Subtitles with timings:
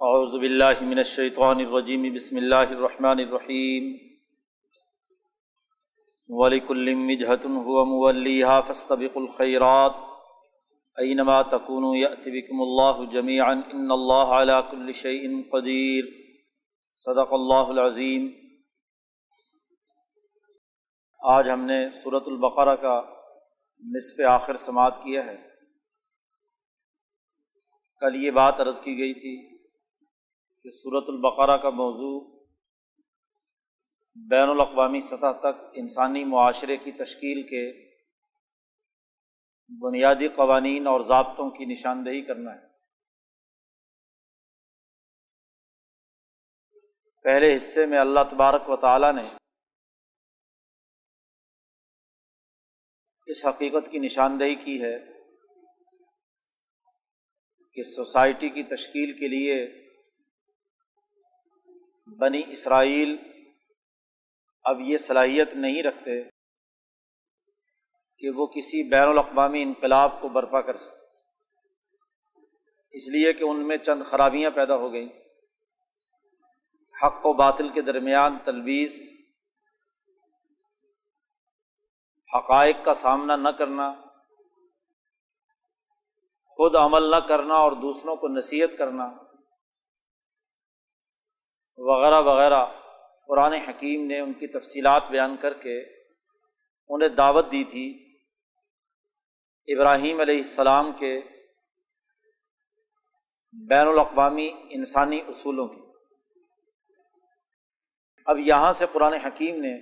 [0.00, 3.84] اعوذ باللہ من الشیطان الرجیم، بسم اللہ الرحمن الرحیم.
[6.28, 9.92] ولیکل وجہۃ هو مولیہا فاستبقوا الخیرات.
[10.96, 16.12] اینما تکونوا یأتی بکم اللہ جمیعا، ان اللہ علی کل شیء قدیر.
[16.96, 18.28] صدق اللہ العظیم.
[21.22, 23.00] آج ہم نے صورت البقرہ کا
[23.82, 25.36] نصف آخر سماعت کیا ہے۔
[28.00, 29.55] کل یہ بات عرض کی گئی تھی
[30.66, 32.44] کہ صورت البقرہ کا موضوع
[34.14, 37.94] بین الاقوامی سطح تک انسانی معاشرے کی تشکیل کے
[39.80, 42.66] بنیادی قوانین اور ضابطوں کی نشاندہی کرنا ہے۔
[47.22, 49.36] پہلے حصے میں اللہ تبارک و تعالیٰ نے
[53.26, 54.98] اس حقیقت کی نشاندہی کی ہے
[57.74, 59.85] کہ سوسائٹی کی تشکیل کے لیے
[62.20, 63.16] بنی اسرائیل
[64.64, 66.22] اب یہ صلاحیت نہیں رکھتے
[68.18, 71.06] کہ وہ کسی بین الاقوامی انقلاب کو برپا کر سکے
[72.90, 75.08] اس لیے کہ ان میں چند خرابیاں پیدا ہو گئیں۔
[77.02, 79.12] حق و باطل کے درمیان تلویز
[82.36, 83.94] حقائق کا سامنا نہ کرنا،
[86.44, 89.25] خود عمل نہ کرنا اور دوسروں کو نصیحت کرنا۔
[91.78, 92.66] وغیرہ وغیرہ۔
[93.26, 95.82] قرآن حکیم نے ان کی تفصیلات بیان کر کے
[96.88, 98.16] انہیں دعوت دی تھی
[99.66, 101.20] ابراہیم علیہ السلام کے
[103.52, 105.80] بین الاقوامی انسانی اصولوں کی۔
[108.26, 109.74] اب یہاں سے قرآن حکیم نے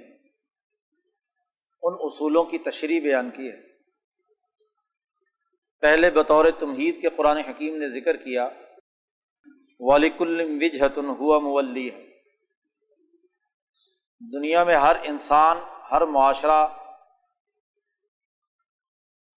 [1.83, 3.57] ان اصولوں کی تشریح بیان کی ہے۔
[5.81, 8.49] پہلے بطور تمہید کے قرآن حکیم نے ذکر کیا۔
[9.81, 12.05] ولیک الوجہتن ہوا مولی ہے
[14.33, 15.57] دنیا میں ہر انسان،
[15.91, 16.67] ہر معاشرہ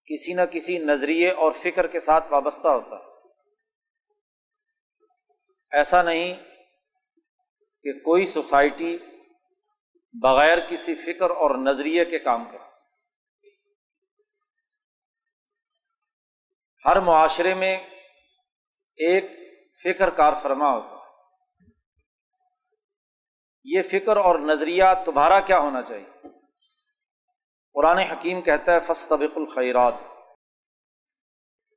[0.06, 3.04] کسی نہ کسی نظریے اور فکر کے ساتھ وابستہ ہوتا ہے۔
[5.72, 6.36] ایسا نہیں
[7.84, 8.98] کہ کوئی سوسائٹی
[10.14, 12.68] بغیر کسی فکر اور نظریے کے کام کرے۔
[16.86, 17.78] ہر معاشرے میں
[18.96, 19.47] ایک
[19.84, 20.98] فکر کار فرما ہوتا ہے۔
[23.64, 26.28] یہ فکر اور نظریہ تمہارا کیا ہونا چاہیے؟
[27.74, 29.94] قرآن حکیم کہتا ہے فستبق الخیرات۔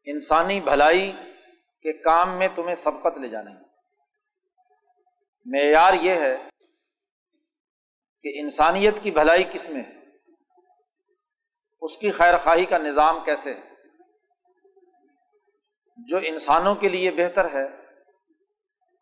[0.04, 1.12] انسانی بھلائی
[1.82, 3.60] کے کام میں تمہیں سبقت لے جانا ہے۔
[5.44, 6.36] معیار یہ ہے
[8.22, 10.00] کہ انسانیت کی بھلائی کس میں ہے؟
[11.80, 13.70] اس کی خیر خواہی کا نظام کیسے ہے؟
[15.96, 17.79] جو انسانوں کے لیے بہتر ہے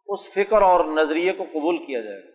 [0.09, 2.29] اس فکر اور نظریے کو قبول کیا جائے گا۔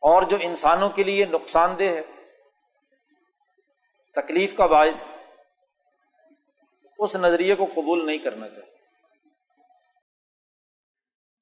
[0.00, 2.02] اور جو انسانوں کے لیے نقصان دہ ہے،
[4.14, 5.06] تکلیف کا باعث
[6.98, 8.72] اس نظریے کو قبول نہیں کرنا چاہیے۔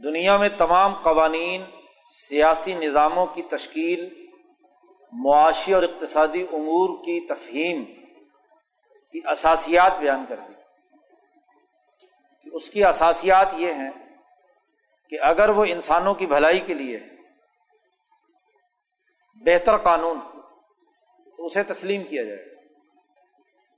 [0.05, 1.65] دنیا میں تمام قوانین،
[2.07, 4.27] سیاسی نظاموں کی تشکیل،
[5.13, 7.85] معاشی اور اقتصادی امور کی تفہیم
[9.13, 10.55] کی اثاسیات بیان کر دی۔
[12.43, 14.10] کہ اس کی اثاسیات یہ ہیں
[15.11, 17.01] کہ اگر وہ انسانوں کی بھلائی کے لیے
[19.47, 20.21] بہتر قانون
[21.37, 22.43] تو اسے تسلیم کیا جائے۔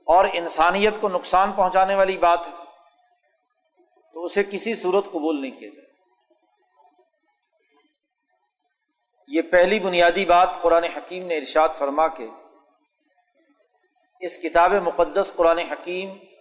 [0.06, 2.52] اور انسانیت کو نقصان پہنچانے والی بات ہے،
[4.14, 5.88] تو اسے کسی صورت قبول نہیں کیا جائے۔
[9.28, 12.28] یہ پہلی بنیادی بات قرآن حکیم نے ارشاد فرما کے،
[14.20, 16.31] اس کتاب مقدس قرآن حکیم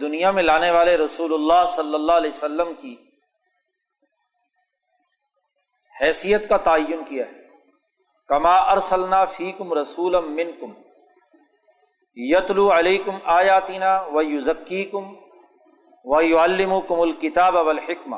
[0.00, 2.96] دنیا میں لانے والے رسول اللہ صلی اللہ علیہ وسلم کی
[6.00, 7.44] حیثیت کا تعین کیا ہے۔
[8.26, 10.72] کما ارسلنا فیکم رسول من کم
[12.14, 15.14] یتلو علیہ کم آیاتینہ و یوزکی کم
[16.04, 18.16] و یو الم کم الکتاب الحکمہ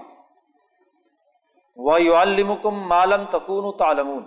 [1.76, 4.22] و یو الم کم مالم تکون تعلمون۔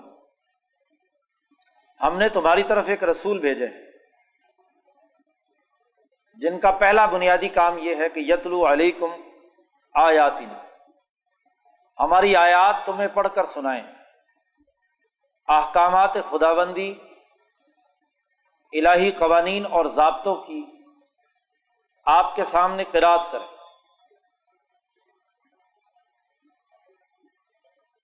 [2.02, 3.91] ہم نے تمہاری طرف ایک رسول بھیجے ہیں
[6.34, 9.12] جن کا پہلا بنیادی کام یہ ہے کہ یتلو علیکم
[9.94, 10.66] آیاتنا۔
[12.00, 13.84] ہماری آیات تمہیں پڑھ کر سنائیں۔
[15.48, 16.94] احکامات خدا بندی
[18.74, 20.66] الہی قوانین اور ضابطوں کی
[22.06, 23.48] آپ کے سامنے قراد کریں۔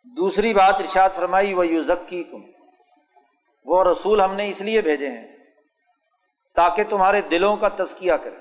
[0.03, 2.41] دوسری بات ارشاد فرمائی وہ یو ذکی کم
[3.65, 5.37] وہ رسول ہم نے اس لیے بھیجے ہیں۔
[6.57, 8.36] تاکہ تمہارے دلوں کا تزکیہ کرے۔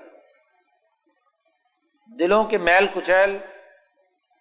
[2.19, 3.39] دلوں کے میل کچیل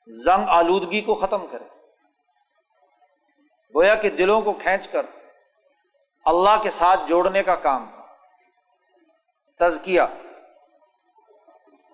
[0.07, 1.63] زنگ آلودگی کو ختم کرے۔
[3.75, 5.05] گویا کہ دلوں کو کھینچ کر
[6.25, 7.91] اللہ کے ساتھ جوڑنے کا کام۔
[9.59, 10.01] تزکیہ۔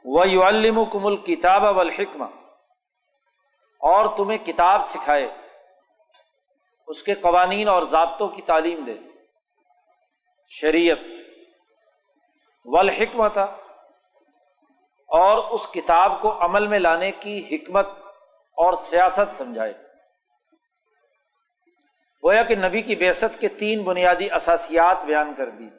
[0.05, 1.81] و علم کم کتاب و
[3.79, 5.29] اور تمہیں کتاب سکھائے۔
[6.87, 8.97] اس کے قوانین اور ضابطوں کی تعلیم دے۔
[10.47, 11.20] شریعت۔
[12.73, 13.37] والحکمت
[15.07, 17.87] اور اس کتاب کو عمل میں لانے کی حکمت
[18.33, 19.73] اور سیاست سمجھائے۔
[22.25, 25.69] گویا کہ نبی کی بیست کے تین بنیادی اثاسیات بیان کر دی۔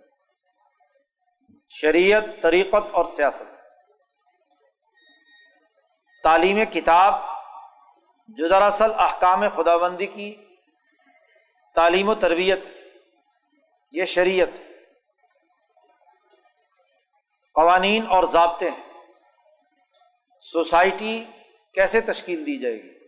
[1.68, 3.62] شریعت، طریقت اور سیاست۔
[6.22, 7.14] تعلیم کتاب،
[8.28, 10.34] جو دراصل احکام خدا بندی کی
[11.74, 12.60] تعلیم و تربیت،
[13.92, 14.71] یہ شریعت۔
[17.54, 18.93] قوانین اور ضابطے ہیں۔
[20.38, 21.25] سوسائٹی
[21.75, 22.99] کیسے تشکیل دی جائے گی؟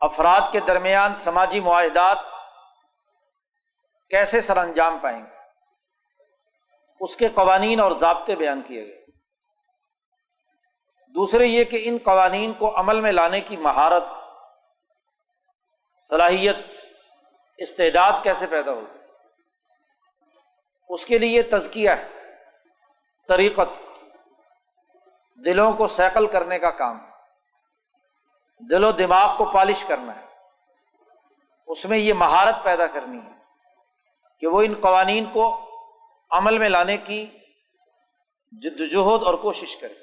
[0.00, 2.18] افراد کے درمیان سماجی معاہدات
[4.10, 5.30] کیسے سر انجام پائیں گے؟
[7.00, 9.04] اس کے قوانین اور ضابطے بیان کیے گئے۔
[11.14, 14.04] دوسرے یہ کہ ان قوانین کو عمل میں لانے کی مہارت،
[15.96, 16.56] صلاحیت،
[17.58, 18.98] استعداد کیسے پیدا ہوگی؟
[20.88, 22.17] اس کے لیے تزکیہ ہے۔
[23.28, 24.00] طریقت،
[25.44, 26.98] دلوں کو سیکل کرنے کا کام،
[28.70, 30.26] دل و دماغ کو پالش کرنا ہے۔
[31.66, 33.32] اس میں یہ مہارت پیدا کرنی ہے
[34.40, 35.44] کہ وہ ان قوانین کو
[36.30, 37.30] عمل میں لانے کی
[38.52, 39.94] جدوجہد اور کوشش کرے،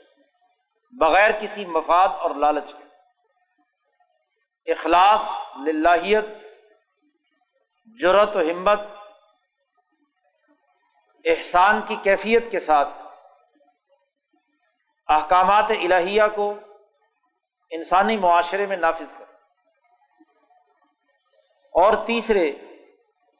[0.93, 2.83] بغیر کسی مفاد اور لالچ کے۔
[4.71, 6.25] اخلاص، للہیت
[7.99, 8.79] جرت و ہمت،
[11.25, 13.04] احسان کی کیفیت کے ساتھ
[15.09, 16.53] احکامات الہیہ کو
[17.69, 19.25] انسانی معاشرے میں نافذ کر
[21.73, 22.53] اور تیسرے،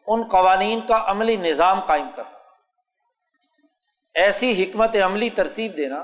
[0.08, 2.38] ان قوانین کا عملی نظام قائم کرنا۔
[4.16, 6.04] ایسی حکمت عملی ترتیب دینا،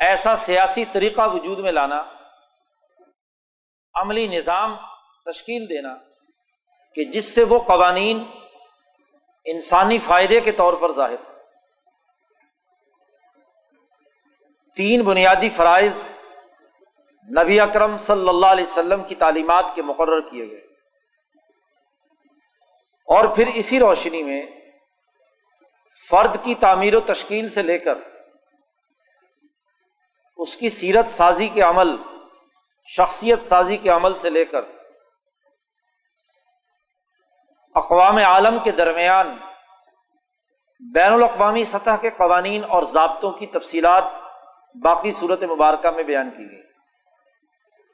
[0.00, 2.02] ایسا سیاسی طریقہ وجود میں لانا،
[3.94, 4.76] عملی نظام
[5.24, 5.96] تشکیل دینا
[6.94, 8.24] کہ جس سے وہ قوانین
[9.44, 11.29] انسانی فائدے کے طور پر ظاہر
[14.80, 16.08] تین بنیادی فرائض
[17.42, 20.66] نبی اکرم صلی اللہ علیہ وسلم کی تعلیمات کے مقرر کیے گئے۔
[23.06, 24.42] اور پھر اسی روشنی میں
[26.08, 27.98] فرد کی تعمیر و تشکیل سے لے کر
[30.36, 31.96] اس کی سیرت سازی کے عمل،
[32.84, 34.60] شخصیت سازی کے عمل سے لے کر
[37.74, 39.36] اقوام عالم کے درمیان
[40.94, 44.19] بین الاقوامی سطح کے قوانین اور ضابطوں کی تفصیلات
[44.74, 46.60] باقی صورت مبارکہ میں بیان کی گئی۔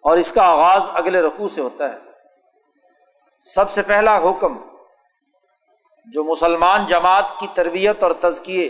[0.02, 1.98] اور اس کا آغاز اگلے رقو سے ہوتا ہے۔
[3.38, 4.58] سب سے پہلا حکم
[6.06, 8.66] جو مسلمان جماعت کی تربیت اور تزکیے،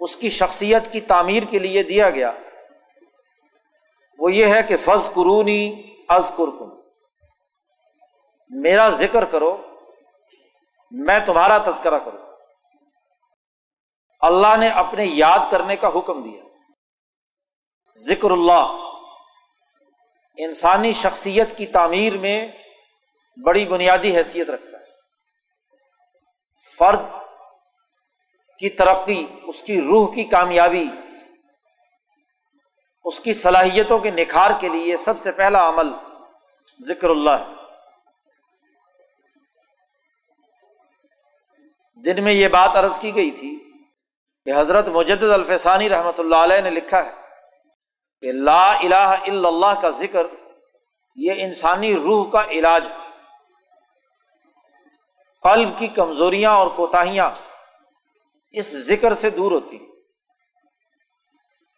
[0.00, 2.32] اس کی شخصیت کی تعمیر کے لیے دیا گیا،
[4.18, 6.80] وہ یہ ہے کہ فض قرونی از قرکن
[8.50, 9.76] میرا ذکر کرو،
[10.90, 12.19] میں تمہارا تذکرہ کروں۔
[14.20, 16.42] اللہ نے اپنے یاد کرنے کا حکم دیا۔
[17.96, 18.90] ذکر اللہ،
[20.36, 22.48] انسانی شخصیت کی تعمیر میں
[23.44, 24.84] بڑی بنیادی حیثیت رکھتا ہے۔
[26.78, 27.06] فرد
[28.58, 30.88] کی ترقی، اس کی روح کی کامیابی،
[33.04, 35.92] اس کی صلاحیتوں کے نکھار کے لیے سب سے پہلا عمل
[36.86, 37.60] ذکر اللہ ہے۔
[41.96, 43.69] دن میں یہ بات عرض کی گئی تھی
[44.46, 47.12] کہ حضرت مجد الفسانی رحمۃ اللہ علیہ نے لکھا ہے
[48.20, 50.26] کہ لا الہ الا اللہ کا ذکر
[51.14, 52.88] یہ انسانی روح کا علاج
[55.42, 57.30] قلب کی کمزوریاں اور کوتاہیاں
[58.54, 59.78] اس ذکر سے دور ہوتی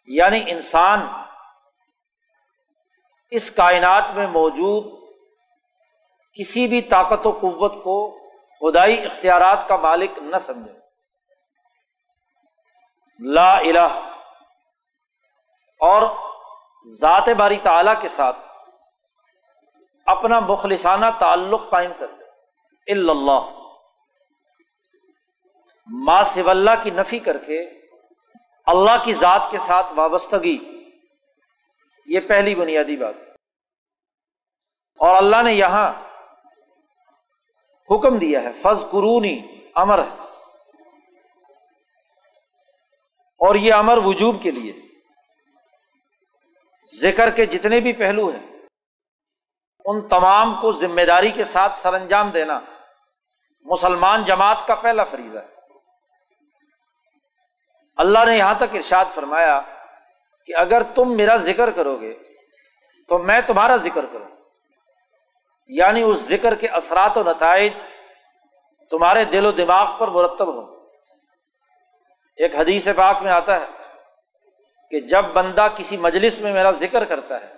[0.09, 1.07] یعنی انسان
[3.31, 4.85] اس کائنات میں موجود
[6.33, 8.19] کسی بھی طاقت و قوت کو
[8.61, 10.82] خدائی اختیارات کا مالک نہ سمجھے۔
[13.25, 14.11] لا الہ۔
[15.81, 16.03] اور
[17.01, 18.39] ذات باری تعالی کے ساتھ
[20.07, 22.25] اپنا مخلصانہ تعلق قائم کر دے
[22.93, 23.59] اللہ۔
[25.87, 27.63] ما سب اللہ کی نفی کر کے
[28.67, 30.59] اللہ کی ذات کے ساتھ وابستگی۔
[32.07, 33.15] یہ پہلی بنیادی بات۔
[34.99, 35.93] اور اللہ نے یہاں
[37.91, 39.43] حکم دیا ہے فض قرونی
[39.75, 40.22] امر ہے
[43.47, 44.73] اور یہ امر وجوب کے لیے۔
[47.01, 48.59] ذکر کے جتنے بھی پہلو ہیں،
[49.85, 52.61] ان تمام کو ذمہ داری کے ساتھ سر انجام دینا
[53.61, 55.53] مسلمان جماعت کا پہلا فریضہ ہے۔
[57.97, 59.61] اللہ نے یہاں تک ارشاد فرمایا
[60.47, 62.19] کہ اگر تم میرا ذکر کرو گے
[63.09, 64.29] تو میں تمہارا ذکر کروں۔
[65.67, 67.73] یعنی اس ذکر کے اثرات و نتائج
[68.91, 70.82] تمہارے دل و دماغ پر مرتب ہوں۔
[72.37, 73.67] ایک حدیث پاک میں آتا ہے
[74.91, 77.53] کہ جب بندہ کسی مجلس میں میرا ذکر کرتا ہے،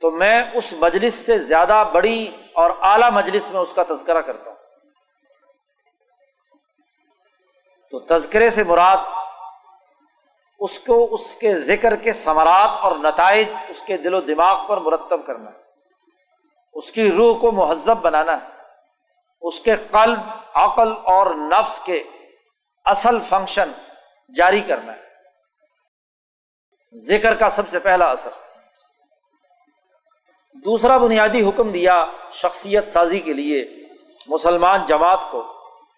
[0.00, 4.50] تو میں اس مجلس سے زیادہ بڑی اور اعلیٰ مجلس میں اس کا تذکرہ کرتا
[4.50, 4.56] ہوں۔
[7.90, 8.96] تو تذکرے سے مراد
[10.60, 14.76] اس کو اس کے ذکر کے ثمرات اور نتائج اس کے دل و دماغ پر
[14.76, 15.58] مرتب کرنا ہے۔
[16.72, 18.48] اس کی روح کو مہذب بنانا ہے۔
[19.40, 20.18] اس کے قلب،
[20.54, 22.02] عقل اور نفس کے
[22.88, 23.72] اصل فنکشن
[24.34, 25.08] جاری کرنا ہے۔
[26.96, 28.30] ذکر کا سب سے پہلا اثر
[30.54, 33.88] دوسرا بنیادی حکم دیا شخصیت سازی کے لیے
[34.26, 35.42] مسلمان جماعت کو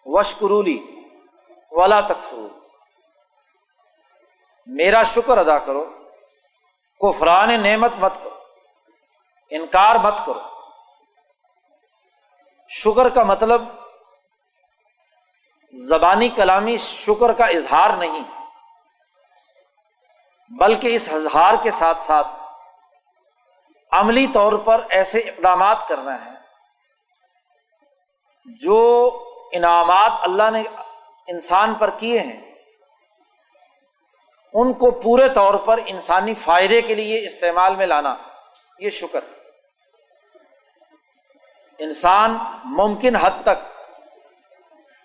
[0.04, 0.78] وشکرولی
[1.70, 2.48] ولا تکفرو۔
[4.66, 5.84] میرا شکر ادا کرو،
[7.00, 8.38] کفران نعمت مت کرو،
[9.50, 10.40] انکار مت کرو۔
[12.68, 13.62] شکر کا مطلب
[15.74, 18.22] زبانی کلامی شکر کا اظہار نہیں،
[20.50, 22.28] بلکہ اس اظہار کے ساتھ ساتھ
[23.92, 26.34] عملی طور پر ایسے اقدامات کرنا ہے
[28.58, 28.78] جو
[29.52, 30.62] انعامات اللہ نے
[31.28, 32.40] انسان پر کیے ہیں،
[34.54, 38.14] ان کو پورے طور پر انسانی فائدے کے لیے استعمال میں لانا،
[38.78, 39.20] یہ شکر۔
[41.78, 42.36] انسان
[42.76, 43.58] ممکن حد تک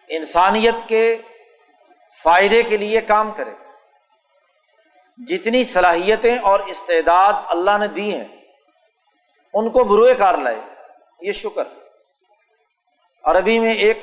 [0.09, 1.17] انسانیت کے
[2.24, 3.51] فائدے کے لیے کام کرے۔
[5.17, 8.27] جتنی صلاحیتیں اور استعداد اللہ نے دی ہیں،
[9.53, 10.62] ان کو بروئے کار لائے۔
[11.19, 11.63] یہ شکر۔
[13.24, 13.97] عربی میں ایک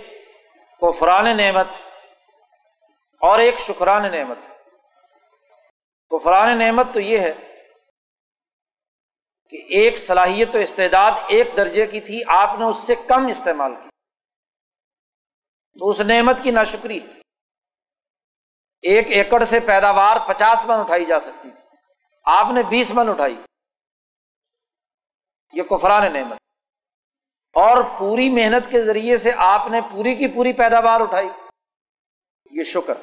[0.81, 1.67] کفران نعمت
[3.21, 4.39] اور ایک شکران نعمت۔
[6.11, 7.33] کفران نعمت تو یہ ہے
[9.51, 13.75] کہ ایک صلاحیت و استعداد ایک درجے کی تھی، آپ نے اس سے کم استعمال
[13.75, 13.92] کی۔
[15.79, 17.01] تو اس نعمت کی ناشکری
[18.83, 21.77] ایک ایکڑ سے پیداوار پچاس من اٹھائی جا سکتی تھی۔
[22.25, 23.37] آپ نے بیس من اٹھائی۔
[25.53, 26.39] یہ کفران نعمت۔
[27.53, 31.29] اور پوری محنت کے ذریعے سے آپ نے پوری کی پوری پیداوار اٹھائی۔
[32.51, 32.95] یہ شکر۔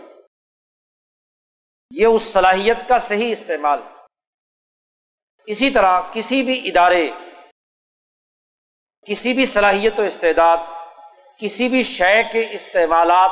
[1.92, 3.80] یہ اس صلاحیت کا صحیح استعمال۔
[5.46, 7.10] اسی طرح کسی بھی ادارے،
[9.06, 10.58] کسی بھی صلاحیت و استعداد
[11.40, 13.32] کسی بھی شے کے استعمالات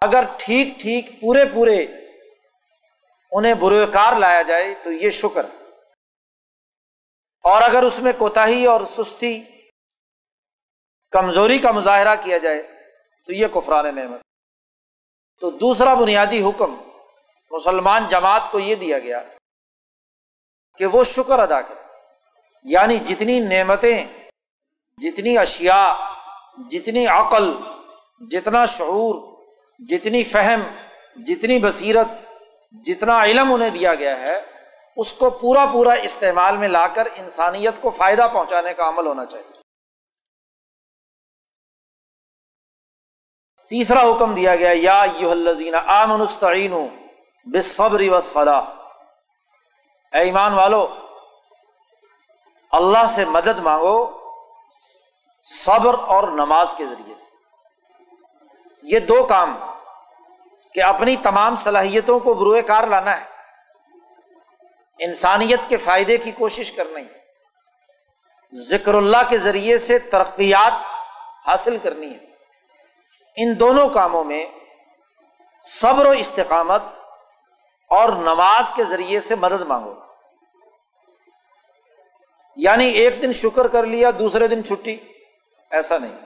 [0.00, 1.86] اگر ٹھیک ٹھیک پورے پورے
[3.32, 5.46] انہیں برے کار لایا جائے تو یہ شکر۔
[7.42, 9.44] اور اگر اس میں کوتا اور سستی
[11.10, 12.62] کمزوری کا مظاہرہ کیا جائے
[13.26, 14.20] تو یہ کفران نعمت۔
[15.40, 16.76] تو دوسرا بنیادی حکم
[17.50, 19.22] مسلمان جماعت کو یہ دیا گیا
[20.78, 21.80] کہ وہ شکر ادا کرے۔
[22.62, 24.06] یعنی جتنی نعمتیں،
[24.98, 26.13] جتنی اشیا
[26.56, 27.52] جتنی عقل،
[28.30, 29.14] جتنا شعور،
[29.78, 30.62] جتنی فہم،
[31.16, 32.08] جتنی بصیرت،
[32.84, 34.40] جتنا علم انہیں دیا گیا ہے،
[34.96, 39.26] اس کو پورا پورا استعمال میں لا کر انسانیت کو فائدہ پہنچانے کا عمل ہونا
[39.26, 39.62] چاہیے۔
[43.70, 46.74] تیسرا حکم دیا گیا، یا یو الزین آمنستعین
[47.46, 48.62] بصبری و صلاح
[50.12, 50.86] اے ایمان والو،
[52.72, 54.23] اللہ سے مدد مانگو
[55.44, 57.30] صبر اور نماز کے ذریعے سے۔
[58.82, 59.58] یہ دو کام
[60.74, 63.24] کہ اپنی تمام صلاحیتوں کو بروئے کار لانا ہے۔
[64.98, 67.02] انسانیت کے فائدے کی کوشش کرنی
[68.52, 70.72] ذکر اللہ کے ذریعے سے ترقیات
[71.46, 72.26] حاصل کرنی ہے۔
[73.36, 74.46] ان دونوں کاموں میں
[75.60, 76.82] صبر و استقامت
[77.88, 79.94] اور نماز کے ذریعے سے مدد مانگو۔
[82.56, 84.96] یعنی ایک دن شکر کر لیا، دوسرے دن چھٹی۔
[85.74, 86.18] ایسا نہیں۔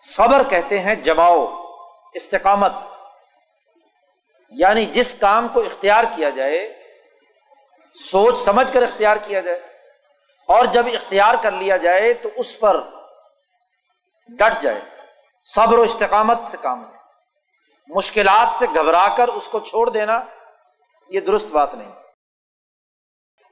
[0.00, 1.46] صبر کہتے ہیں جماؤ،
[2.14, 2.72] استقامت۔
[4.48, 6.82] یعنی جس کام کو اختیار کیا جائے،
[7.94, 9.60] سوچ سمجھ کر اختیار کیا جائے۔
[10.48, 12.80] اور جب اختیار کر لیا جائے تو اس پر
[14.28, 14.80] ڈٹ جائے۔
[15.42, 16.96] صبر و استقامت سے کام لے۔
[17.88, 20.20] مشکلات سے گھبرا کر اس کو چھوڑ دینا،
[21.08, 21.92] یہ درست بات نہیں۔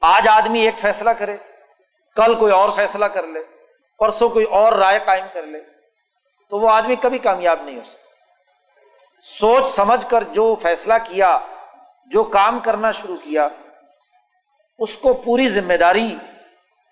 [0.01, 1.37] آج آدمی ایک فیصلہ کرے،
[2.15, 3.58] کل کوئی اور فیصلہ کر لے۔
[3.99, 5.59] پرسوں کوئی اور رائے قائم کر لے،
[6.49, 8.09] تو وہ آدمی کبھی کامیاب نہیں ہو سکتا۔
[9.21, 11.39] سوچ سمجھ کر جو فیصلہ کیا،
[12.05, 13.47] جو کام کرنا شروع کیا،
[14.77, 16.17] اس کو پوری ذمہ داری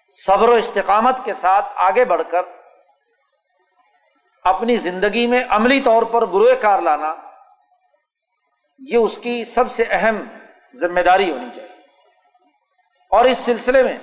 [0.10, 2.42] صبر و استقامت کے ساتھ آگے بڑھ کر،
[4.44, 7.16] اپنی زندگی میں عملی طور پر بروئے کار لانا،
[8.80, 10.24] یہ اس کی سب سے اہم
[10.76, 11.78] ذمہ داری ہونی چاہیے۔
[13.12, 13.98] اور اس سلسلے میں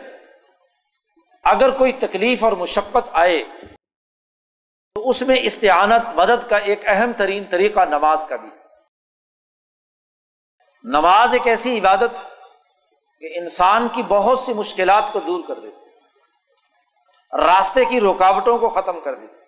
[1.55, 3.43] اگر کوئی تکلیف اور مشقت آئے،
[4.97, 8.51] تو اس میں استعانت، مدد کا ایک اہم ترین طریقہ نماز کا بھی
[10.85, 12.17] نماز ایک ایسی عبادت
[13.23, 15.83] کہ انسان کی بہت سی مشکلات کو دور کر دیتے
[17.33, 19.43] راستے کی رکاوٹوں کو ختم کر دیتے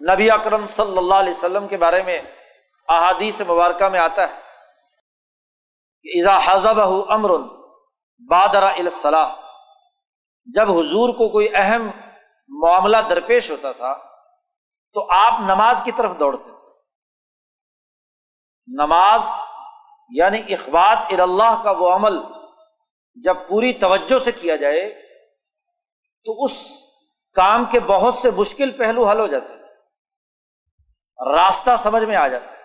[0.00, 2.18] نبی اکرم صلی اللہ علیہ وسلم کے بارے میں
[2.88, 4.40] احادیث مبارکہ میں آتا ہے
[6.04, 6.80] کہ ایزا حضب
[7.10, 7.36] امر
[8.30, 9.34] بادر الصلاح
[10.54, 11.90] جب حضور کو کوئی اہم
[12.48, 13.94] معاملہ درپیش ہوتا تھا،
[14.92, 16.70] تو آپ نماز کی طرف دوڑتے تھے۔
[18.66, 19.20] نماز
[20.10, 22.18] یعنی اخبات اللہ کا وہ عمل
[23.14, 25.02] جب پوری توجہ سے کیا جائے،
[26.24, 26.84] تو اس
[27.34, 29.58] کام کے بہت سے مشکل پہلو حل ہو جاتے ہیں
[31.34, 32.56] راستہ سمجھ میں آ جاتا ہے۔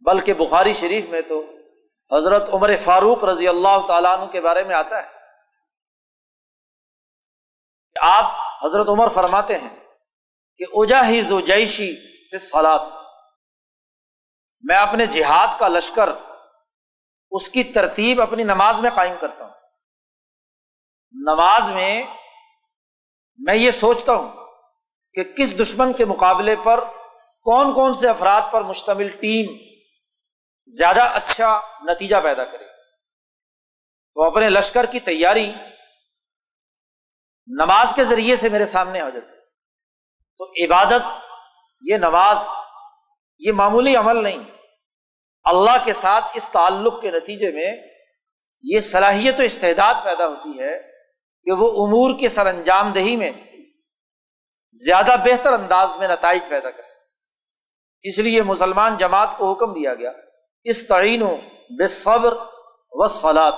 [0.00, 1.44] بلکہ بخاری شریف میں تو
[2.16, 5.19] حضرت عمر فاروق رضی اللہ تعالیٰ عنہ کے بارے میں آتا ہے۔
[8.00, 8.24] آپ
[8.64, 9.76] حضرت عمر فرماتے ہیں
[10.56, 12.78] کہ اجا ہی زو جیشی سلاد
[14.62, 16.08] میں اپنے جہاد کا لشکر
[17.30, 19.52] اس کی ترتیب اپنی نماز میں قائم کرتا ہوں۔
[21.12, 22.02] نماز میں
[23.38, 24.46] میں یہ سوچتا ہوں
[25.14, 26.84] کہ کس دشمن کے مقابلے پر
[27.42, 29.56] کون کون سے افراد پر مشتمل ٹیم
[30.66, 32.64] زیادہ اچھا نتیجہ پیدا کرے۔
[34.14, 35.52] تو اپنے لشکر کی تیاری
[37.58, 39.36] نماز کے ذریعے سے میرے سامنے ہو جاتی
[40.38, 41.02] تو عبادت،
[41.80, 42.38] یہ نماز،
[43.38, 44.38] یہ معمولی عمل نہیں۔
[45.44, 47.72] اللہ کے ساتھ اس تعلق کے نتیجے میں
[48.62, 50.78] یہ صلاحیت و استعداد پیدا ہوتی ہے
[51.44, 53.32] کہ وہ امور کے سر انجام دہی میں
[54.70, 57.10] زیادہ بہتر انداز میں نتائج پیدا کر سکے۔
[58.02, 60.12] اس لیے مسلمان جماعت کو حکم دیا گیا
[60.64, 61.36] اس تعین و
[61.78, 62.34] بے صبر
[62.90, 63.52] و سلاد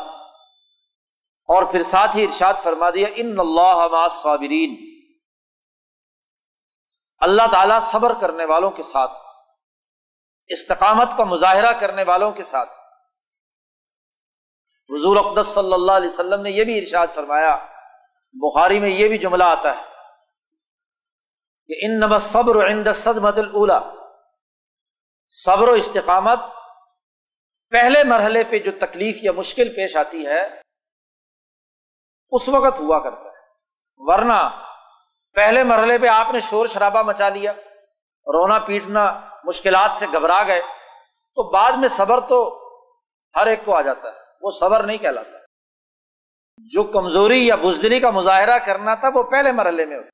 [1.52, 4.76] اور پھر ساتھ ہی ارشاد فرما دیا، ان اللہ صابرین
[7.22, 9.18] اللہ تعالیٰ صبر کرنے والوں کے ساتھ،
[10.50, 12.70] استقامت کا مظاہرہ کرنے والوں کے ساتھ۔
[14.90, 17.54] حضور اقدس صلی اللہ علیہ وسلم نے یہ بھی ارشاد فرمایا،
[18.34, 19.90] بخاری میں یہ بھی جملہ آتا ہے
[21.70, 23.78] کہ ان نمت صبر عند صدمت الا
[25.30, 26.40] صبر و استقامت
[27.72, 30.42] پہلے مرحلے پہ جو تکلیف یا مشکل پیش آتی ہے
[32.32, 33.34] اس وقت ہوا کرتا ہے۔
[33.96, 34.66] ورنہ
[35.34, 37.52] پہلے مرحلے پہ آپ نے شور شرابہ مچا لیا،
[38.26, 40.60] رونا پیٹنا مشکلات سے گھبرا گئے،
[41.34, 42.58] تو بعد میں صبر تو
[43.36, 45.38] ہر ایک کو آ جاتا ہے، وہ صبر نہیں کہلاتا۔
[46.58, 50.08] جو کمزوری یا بزدلی کا مظاہرہ کرنا تھا، وہ پہلے مرحلے میں ہوتا۔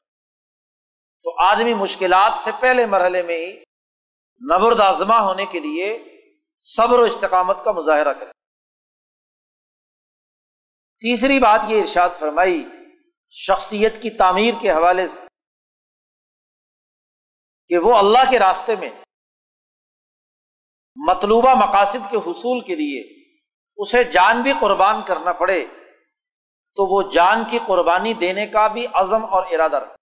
[1.22, 3.62] تو آدمی مشکلات سے پہلے مرحلے میں ہی
[4.54, 6.04] نبرد آزما ہونے کے لیے
[6.60, 8.37] صبر و استقامت کا مظاہرہ کرے۔
[11.02, 12.62] تیسری بات یہ ارشاد فرمائی،
[13.32, 15.26] شخصیت کی تعمیر کے حوالے سے
[17.66, 18.88] کہ وہ اللہ کے راستے میں
[20.96, 23.02] مطلوبہ مقاصد کے حصول کے لیے
[23.78, 25.64] اسے جان بھی قربان کرنا پڑے،
[26.76, 29.96] تو وہ جان کی قربانی دینے کا بھی عزم اور ارادہ رکھے۔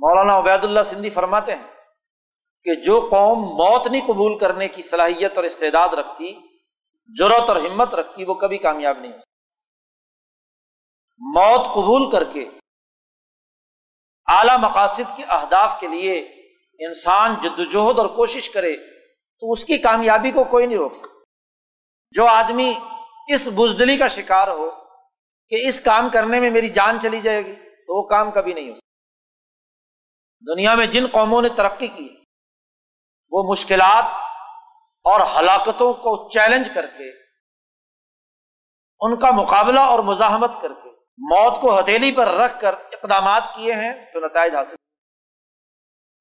[0.00, 1.68] مولانا عبید اللہ سندھی فرماتے ہیں
[2.64, 6.34] کہ جو قوم موت نہیں قبول کرنے کی صلاحیت اور استعداد رکھتی
[7.10, 9.34] ضرورت اور ہمت رکھتی، وہ کبھی کامیاب نہیں ہو سکتی۔
[11.18, 12.48] موت قبول کر کے
[14.26, 16.18] اعلی مقاصد کے اہداف کے لیے
[16.86, 18.76] انسان جدوجہد اور کوشش کرے
[19.40, 21.24] تو اس کی کامیابی کو کوئی نہیں روک سکتا۔
[22.10, 22.74] جو آدمی
[23.28, 24.70] اس بزدلی کا شکار ہو
[25.48, 28.68] کہ اس کام کرنے میں میری جان چلی جائے گی تو وہ کام کبھی نہیں
[28.68, 28.86] ہو سکتا۔
[30.54, 32.08] دنیا میں جن قوموں نے ترقی کی،
[33.30, 34.04] وہ مشکلات
[35.04, 37.10] اور ہلاکتوں کو چیلنج کر کے،
[39.00, 40.85] ان کا مقابلہ اور مزاحمت کر کے
[41.18, 44.76] موت کو ہتھیلی پر رکھ کر اقدامات کیے ہیں تو نتائج حاصل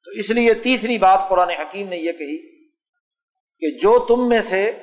[0.04, 2.38] تو اس لیے تیسری بات قرآن حکیم نے یہ کہی
[3.60, 4.78] کہ جو تم میں سے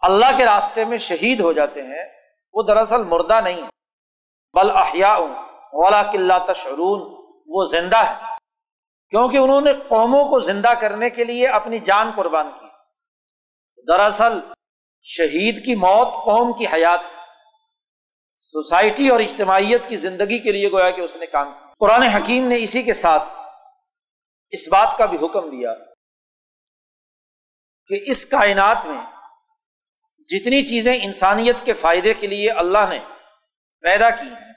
[0.00, 2.04] اللہ کے راستے میں شہید ہو جاتے ہیں،
[2.52, 3.68] وہ دراصل مردہ نہیں ہے
[4.52, 5.16] بل احیا
[5.72, 7.00] ولا قلعہ تشرون
[7.46, 8.14] وہ زندہ ہے
[9.10, 12.66] کیونکہ انہوں نے قوموں کو زندہ کرنے کے لیے اپنی جان قربان کی۔
[13.88, 14.40] دراصل
[15.02, 17.00] شہید کی موت قوم کی حیات
[18.40, 22.48] سوسائٹی اور اجتماعیت کی زندگی کے لیے گویا کہ اس نے کام کیا۔ قرآن حکیم
[22.48, 23.22] نے اسی کے ساتھ
[24.50, 25.74] اس بات کا بھی حکم دیا
[27.88, 29.00] کہ اس کائنات میں
[30.28, 32.98] جتنی چیزیں انسانیت کے فائدے کے لیے اللہ نے
[33.80, 34.52] پیدا کی ہیں،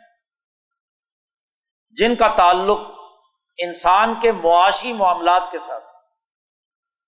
[1.98, 2.80] جن کا تعلق
[3.58, 5.84] انسان کے معاشی معاملات کے ساتھ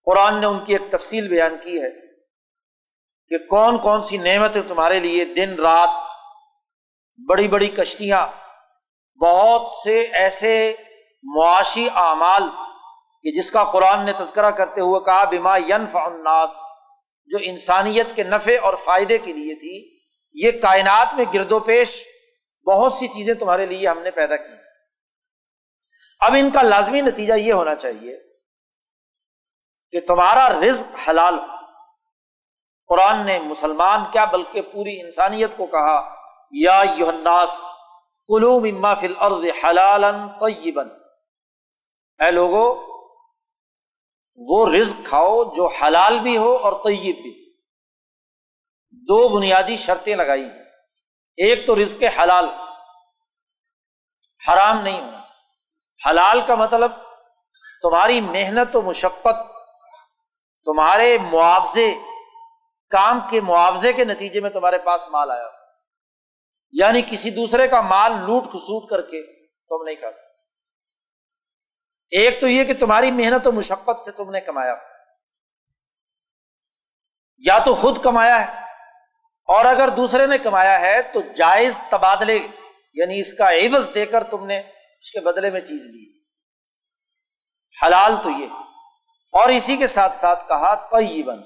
[0.07, 1.89] قرآن نے ان کی ایک تفصیل بیان کی ہے
[3.31, 6.04] کہ کون کون سی نعمتیں تمہارے لیے دن رات
[7.19, 8.25] بڑی بڑی کشتیاں،
[9.21, 10.75] بہت سے ایسے
[11.23, 12.49] معاشی اعمال
[13.23, 16.51] کہ جس کا قرآن نے تذکرہ کرتے ہوئے کہا بیما ینف الناس،
[17.29, 19.77] جو انسانیت کے نفع اور فائدے کے لیے تھی،
[20.35, 21.95] یہ کائنات میں گرد و پیش
[22.67, 24.53] بہت سی چیزیں تمہارے لیے ہم نے پیدا کی۔
[26.21, 28.17] اب ان کا لازمی نتیجہ یہ ہونا چاہیے
[29.93, 31.39] کہ تمہارا رزق حلال
[32.89, 36.14] قرآن نے مسلمان کیا، بلکہ پوری انسانیت کو کہا
[36.51, 37.63] یا یوناس
[38.29, 40.03] کلو مما فل ارد حلال
[40.39, 40.89] طیبن
[42.19, 42.65] اے لوگو،
[44.39, 47.33] وہ رزق کھاؤ جو حلال بھی ہو اور طیب بھی۔
[49.07, 50.45] دو بنیادی شرطیں لگائی
[51.37, 52.45] ایک تو رزق حلال،
[54.47, 55.21] حرام نہیں ہونا
[56.09, 56.91] حلال کا مطلب
[57.81, 59.37] تمہاری محنت و مشقت،
[60.65, 61.93] تمہارے معاوضے،
[62.91, 65.47] کام کے معاوضے کے نتیجے میں تمہارے پاس مال آیا۔
[66.71, 70.35] یعنی کسی دوسرے کا مال لوٹ کھسوٹ کر کے تم نہیں کھا سکتے۔
[72.17, 74.75] ایک تو یہ کہ تمہاری محنت و مشقت سے تم نے کمایا۔
[77.37, 78.61] یا تو خود کمایا ہے
[79.43, 82.47] اور اگر دوسرے نے کمایا ہے تو جائز تبادلے
[82.93, 84.59] یعنی اس کا عوض دے کر تم نے
[84.99, 86.19] اس کے بدلے میں چیز لی۔
[87.85, 88.47] حلال تو یہ۔
[89.31, 91.39] اور اسی کے ساتھ ساتھ کہا طیبن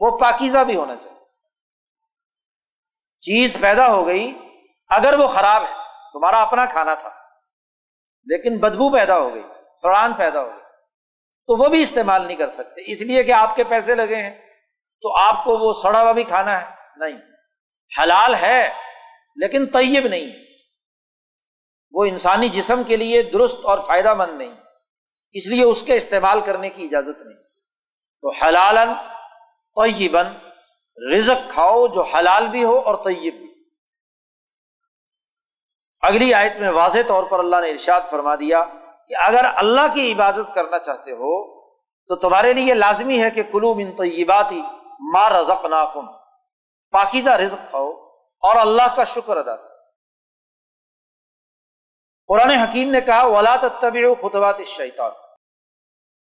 [0.00, 1.21] وہ پاکیزہ بھی ہونا چاہیے۔
[3.22, 4.38] چیز پیدا ہو گئی،
[4.88, 5.74] اگر وہ خراب ہے،
[6.12, 7.10] تمہارا اپنا کھانا تھا۔
[8.24, 10.62] لیکن بدبو پیدا ہو گئی، سڑان پیدا ہو گئی۔
[11.46, 14.40] تو وہ بھی استعمال نہیں کر سکتے، اس لیے کہ آپ کے پیسے لگے ہیں۔
[15.02, 17.18] تو آپ کو وہ سڑا ہوا بھی کھانا ہے۔ نہیں۔
[18.02, 18.68] حلال ہے،
[19.36, 20.42] لیکن طیب نہیں۔ ہے
[21.90, 24.54] وہ انسانی جسم کے لیے درست اور فائدہ مند نہیں۔
[25.32, 27.42] اس لیے اس کے استعمال کرنے کی اجازت نہیں۔
[28.20, 28.78] تو حلال
[29.76, 30.51] طیبن
[30.96, 33.54] رزق کھاؤ جو حلال بھی ہو اور طیب بھی
[36.00, 38.64] اگلی آیت میں واضح طور پر اللہ نے ارشاد فرما دیا
[39.08, 41.62] کہ اگر اللہ کی عبادت کرنا چاہتے ہو
[42.08, 44.62] تو تمہارے لیے لازمی ہے کہ کلو من طیبات ہی
[45.14, 46.06] ماں رزق ناکم
[46.90, 47.90] پاکیزہ رزق کھاؤ
[48.42, 49.68] اور اللہ کا شکر ادا کرو۔
[52.26, 55.10] قرآن حکیم نے کہا، ولا طب خطبات شیطان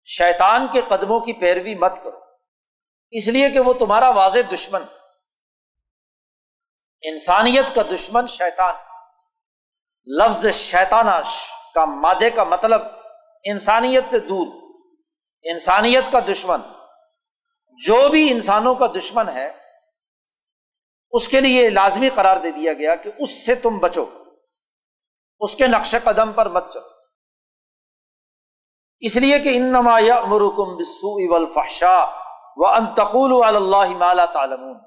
[0.05, 2.28] شیطان کے قدموں کی پیروی مت کرو۔
[3.11, 4.81] اس لیے کہ وہ تمہارا واضح دشمن۔
[7.01, 8.75] انسانیت کا دشمن شیطان۔
[10.05, 11.21] لفظ شیطانہ
[11.75, 12.81] کا مادے کا مطلب
[13.43, 14.47] انسانیت سے دور۔
[15.43, 16.59] انسانیت کا دشمن۔
[17.85, 19.51] جو بھی انسانوں کا دشمن ہے،
[21.11, 24.05] اس کے لیے لازمی قرار دے دیا گیا کہ اس سے تم بچو۔
[25.39, 26.87] اس کے نقش قدم پر مت چلو۔
[28.99, 32.18] اس لیے کہ انما امرکم بسو اول فحشا
[32.59, 34.77] و انتقول اللہ مالا تعلمون۔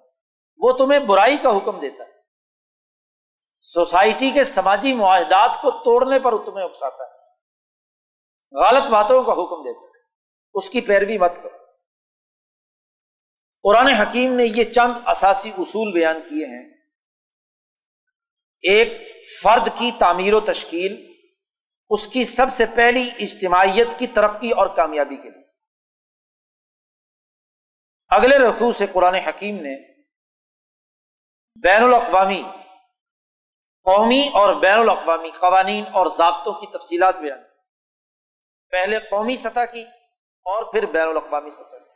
[0.56, 2.12] وہ تمہیں برائی کا حکم دیتا ہے۔
[3.60, 7.22] سوسائٹی کے سماجی معاہدات کو توڑنے پر تمہیں اکساتا ہے۔
[8.64, 10.02] غلط باتوں کا حکم دیتا ہے۔
[10.54, 11.56] اس کی پیروی مت کرو۔
[13.62, 16.74] قرآن حکیم نے یہ چند اثاثی اصول بیان کیے ہیں۔
[18.60, 21.12] ایک، فرد کی تعمیر و تشکیل۔
[21.90, 25.41] اس کی سب سے پہلی اجتماعیت کی ترقی اور کامیابی کے لیے۔
[28.14, 30.02] اگلے رقو سے قرآن حکیم نے
[31.62, 32.42] بین الاقوامی
[33.84, 37.38] قومی اور بین الاقوامی قوانین اور ضابطوں کی تفصیلات بیان
[38.70, 39.82] پہلے قومی سطح کی
[40.44, 41.90] اور پھر بین الاقوامی سطح کی۔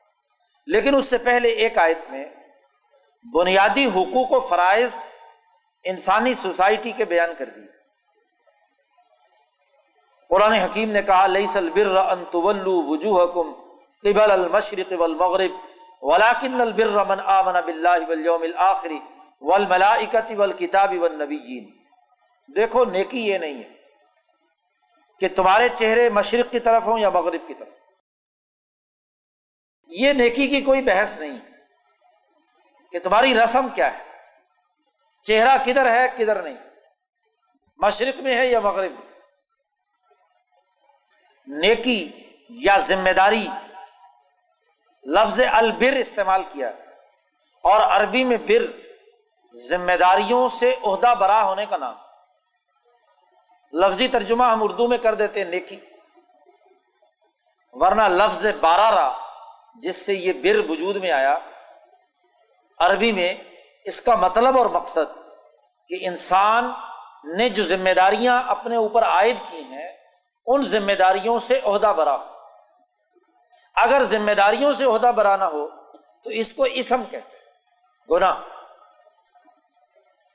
[0.67, 2.25] لیکن اس سے پہلے ایک آیت میں
[3.35, 4.99] بنیادی حقوق و فرائض
[5.85, 7.71] انسانی سوسائٹی کے بیان کر دیے۔
[10.29, 12.25] قرآن حکیم نے کہا لئی سل بر ان
[12.67, 13.53] وجوہ کم
[14.01, 15.66] قبل المشرق والمغرب۔
[16.03, 18.99] ولاکن البر من آمن باللہ والیوم الآخری
[19.41, 21.77] والملائکت والکتاب والنبیین
[22.57, 23.69] دیکھو، نیکی یہ نہیں ہے
[25.21, 27.69] کہ تمہارے چہرے مشرق کی طرف ہوں یا مغرب کی طرف۔
[29.89, 31.39] یہ نیکی کی کوئی بحث نہیں
[32.93, 34.05] کہ تمہاری رسم کیا ہے۔
[35.23, 36.57] چہرہ کدھر ہے، کدھر نہیں۔
[37.77, 39.21] مشرق میں ہے یا مغرب میں۔
[41.47, 42.13] نیکی
[42.49, 43.49] یا ذمہ داری
[45.07, 46.69] لفظ البر استعمال کیا
[47.63, 48.81] اور عربی میں بر
[49.55, 51.95] ذمہ داریوں سے عہدہ برا ہونے کا نام۔
[53.73, 55.81] لفظی ترجمہ ہم اردو میں کر دیتے ہیں، نیکی۔
[57.73, 59.13] ورنہ لفظ بارہ
[59.77, 61.39] جس سے یہ بر وجود میں آیا،
[62.79, 63.35] عربی میں
[63.85, 65.17] اس کا مطلب اور مقصد
[65.89, 66.73] کہ انسان
[67.37, 69.97] نے جو ذمہ داریاں اپنے اوپر عائد کی ہیں،
[70.47, 72.36] ان ذمہ داریوں سے عہدہ برا ہو۔
[73.77, 75.69] اگر ذمہ داریوں سے عہدہ برا نہ ہو،
[76.23, 77.45] تو اس کو اسم کہتے ہیں۔
[78.11, 78.43] گنا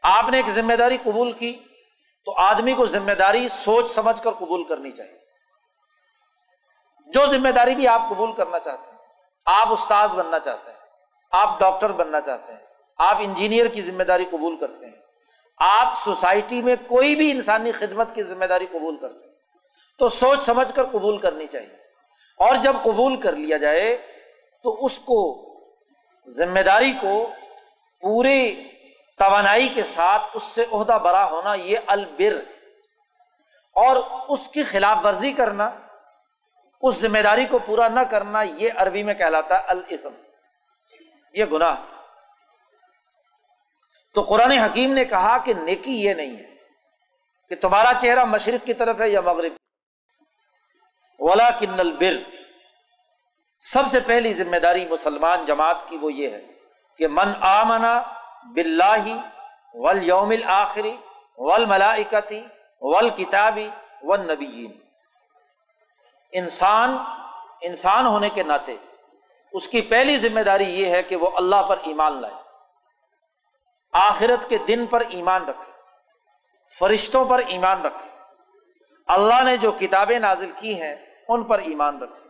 [0.03, 1.59] آپ نے ایک ذمہ داری قبول کی،
[2.25, 5.17] تو آدمی کو ذمہ داری سوچ سمجھ کر قبول کرنی چاہیے۔
[7.07, 8.97] جو ذمہ داری بھی آپ قبول کرنا چاہتے ہیں،
[9.45, 10.77] آپ استاذ بننا چاہتے ہیں،
[11.31, 12.59] آپ ڈاکٹر بننا چاہتے ہیں،
[12.97, 14.95] آپ انجینئر کی ذمہ داری قبول کرتے ہیں،
[15.57, 19.33] آپ سوسائٹی میں کوئی بھی انسانی خدمت کی ذمہ داری قبول کرتے ہیں،
[19.97, 21.80] تو سوچ سمجھ کر قبول کرنی چاہیے۔
[22.41, 23.97] اور جب قبول کر لیا جائے
[24.63, 25.47] تو اس کو
[26.27, 27.29] ذمہ داری کو
[28.01, 28.55] پورے
[29.17, 32.43] توانائی کے ساتھ اس سے عہدہ برا ہونا یہ البر
[33.75, 33.95] اور
[34.29, 35.69] اس کی خلاف ورزی کرنا،
[36.81, 40.13] اس ذمہ داری کو پورا نہ کرنا یہ عربی میں کہلاتا ہے الاسم۔
[41.33, 41.75] یہ گناہ۔
[44.13, 46.55] تو قرآن حکیم نے کہا کہ نیکی یہ نہیں ہے
[47.49, 49.53] کہ تمہارا چہرہ مشرق کی طرف ہے یا مغرب۔
[51.21, 52.15] ولا کن البر۔
[53.57, 56.41] سب سے پہلی ذمہ داری مسلمان جماعت کی وہ یہ ہے
[56.97, 58.01] کہ من آمنا
[58.43, 59.21] بلّہ
[59.73, 60.97] ول یوم آخری
[61.37, 62.47] ول ملاکتی
[62.81, 63.69] ول کتابی
[64.03, 64.71] و نبیین
[66.31, 66.97] انسان
[67.61, 68.77] انسان ہونے کے ناطے
[69.53, 72.33] اس کی پہلی ذمہ داری یہ ہے کہ وہ اللہ پر ایمان لائے۔
[73.91, 75.71] آخرت کے دن پر ایمان رکھے۔
[76.79, 78.09] فرشتوں پر ایمان رکھے۔
[79.07, 80.95] اللہ نے جو کتابیں نازل کی ہیں
[81.31, 82.29] ان پر ایمان رکھے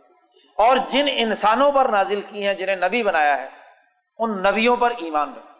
[0.56, 3.48] اور جن انسانوں پر نازل کی ہیں، جنہیں نبی بنایا ہے،
[4.18, 5.52] ان نبیوں پر ایمان رکھے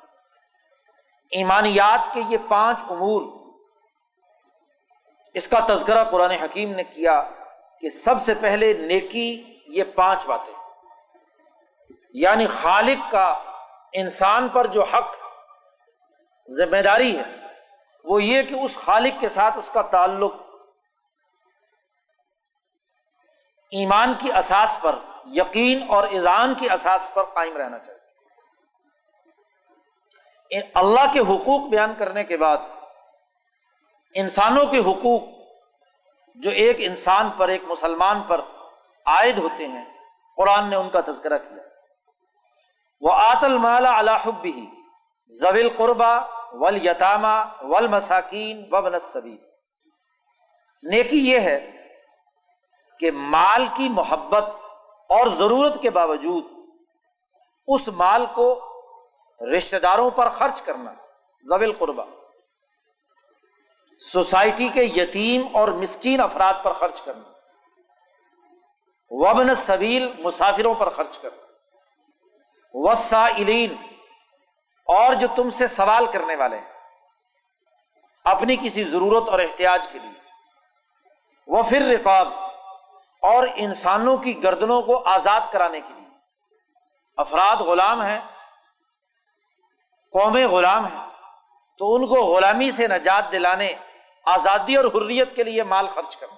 [1.31, 3.23] ایمانیات کے یہ پانچ امور،
[5.35, 7.23] اس کا تذکرہ قرآن حکیم نے کیا
[7.81, 10.53] کہ سب سے پہلے نیکی، یہ پانچ باتیں۔
[12.15, 13.29] یعنی خالق کا
[13.93, 15.15] انسان پر جو حق
[16.49, 17.23] ذمہ داری ہے،
[18.05, 20.42] وہ یہ کہ اس خالق کے ساتھ اس کا تعلق
[23.73, 28.03] ایمان کی اساس پر، یقین اور ایزان کی اساس پر قائم رہنا چاہیے۔
[30.75, 32.59] اللہ کے حقوق بیان کرنے کے بعد،
[34.15, 35.23] انسانوں کے حقوق
[36.35, 38.41] جو ایک انسان پر، ایک مسلمان پر
[39.07, 39.85] عائد ہوتے ہیں،
[40.37, 41.63] قرآن نے ان کا تذکرہ کیا۔
[43.01, 44.67] وہ آت المالا الحب بھی
[45.27, 46.19] زویل قربا
[46.53, 48.89] ول یتامہ ول مساکین و
[50.83, 51.82] نیکی یہ ہے
[53.03, 54.45] کہ مال کی محبت
[55.09, 56.45] اور ضرورت کے باوجود
[57.67, 58.73] اس مال کو
[59.57, 60.95] رشتے داروں پر خرچ کرنا
[61.43, 62.05] زویل قربا
[64.01, 67.33] سوسائٹی کے یتیم اور مسکین افراد پر خرچ کرنا۔
[69.11, 71.47] وبن سبیل مسافروں پر خرچ کرنا۔
[72.73, 73.77] وسائلین
[74.87, 76.73] اور جو تم سے سوال کرنے والے ہیں۔
[78.25, 80.21] اپنی کسی ضرورت اور احتیاج کے لیے۔
[81.47, 82.52] وہ پھر رقاب
[83.23, 86.09] اور انسانوں کی گردنوں کو آزاد کرانے کے لیے۔
[87.17, 88.21] افراد غلام ہیں،
[90.13, 91.07] قومیں غلام ہیں،
[91.79, 93.73] تو ان کو غلامی سے نجات دلانے،
[94.27, 96.35] آزادی اور حریت کے لیے مال خرچ کرنا۔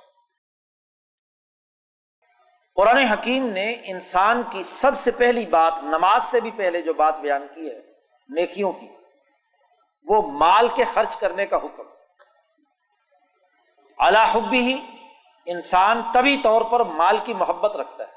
[2.75, 7.17] قرآن حکیم نے انسان کی سب سے پہلی بات، نماز سے بھی پہلے جو بات
[7.17, 7.81] بیان کی ہے،
[8.29, 8.89] نیکیوں کی،
[10.09, 11.83] وہ مال کے خرچ کرنے کا حکم۔
[13.99, 14.94] الحبی ہی
[15.47, 18.13] انسان طبی طور پر مال کی محبت رکھتا ہے۔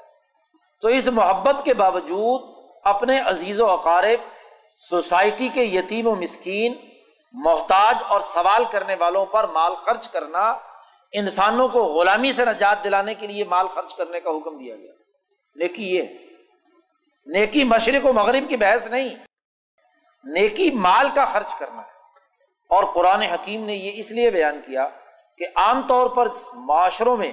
[0.82, 4.28] تو اس محبت کے باوجود اپنے عزیز و اقارب،
[4.76, 6.74] سوسائٹی کے یتیم و مسکین،
[7.32, 10.58] محتاج اور سوال کرنے والوں پر مال خرچ کرنا
[11.12, 14.92] انسانوں کو غلامی سے نجات دلانے کے لیے مال خرچ کرنے کا حکم دیا گیا۔
[15.54, 16.02] نیکی یہ
[17.26, 19.08] نیکی مشرق و مغرب کی بحث نہیں۔
[20.24, 21.98] نیکی مال کا خرچ کرنا ہے۔
[22.70, 24.88] اور قرآن حکیم نے یہ اس لیے بیان کیا
[25.38, 27.32] کہ عام طور پر معاشروں میں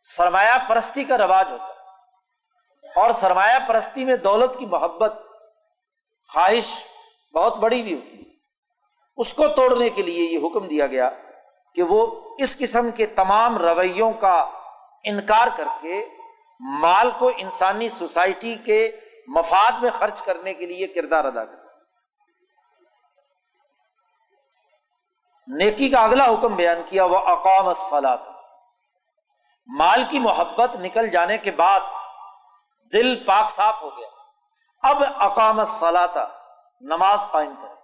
[0.00, 5.14] سرمایہ پرستی کا رواج ہوتا ہے اور سرمایہ پرستی میں دولت کی محبت،
[6.28, 6.84] خواہش
[7.34, 8.30] بہت بڑی بھی ہوتی ہے۔
[9.16, 11.10] اس کو توڑنے کے لیے یہ حکم دیا گیا
[11.74, 12.06] کہ وہ
[12.38, 14.50] اس قسم کے تمام رویوں کا
[15.04, 16.04] انکار کر کے
[16.60, 21.61] مال کو انسانی سوسائٹی کے مفاد میں خرچ کرنے کے لیے کردار ادا کر
[25.58, 28.18] نیکی کا اگلا حکم بیان کیا، وہ اقام سلاد
[29.66, 31.80] مال کی محبت نکل جانے کے بعد
[32.92, 34.08] دل پاک صاف ہو گیا۔
[34.82, 36.24] اب اقام سلاتا
[36.80, 37.74] نماز قائم کرے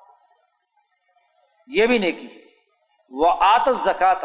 [1.66, 2.40] یہ بھی نیکی ہے۔
[3.11, 4.18] وہ آت زکات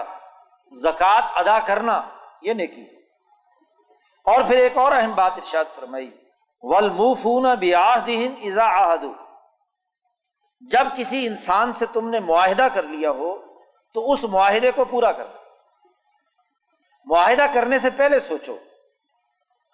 [0.72, 2.02] زکات ادا کرنا،
[2.42, 3.04] یہ نیکی ہے۔
[4.26, 6.12] اور پھر ایک اور اہم بات ارشاد فرمائی
[6.62, 9.04] ولمفون بیاہ دہم ازا آہد
[10.72, 13.38] جب کسی انسان سے تم نے معاہدہ کر لیا ہو،
[13.94, 15.26] تو اس معاہدے کو پورا کر۔
[17.06, 18.58] معاہدہ کرنے سے پہلے سوچو،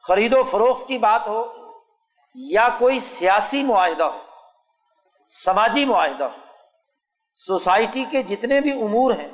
[0.04, 1.54] خرید و فروخت کی بات ہو
[2.36, 4.20] یا کوئی سیاسی معاہدہ ہو،
[5.28, 6.38] سماجی معاہدہ ہو،
[7.34, 9.30] سوسائٹی کے جتنے بھی امور ہیں،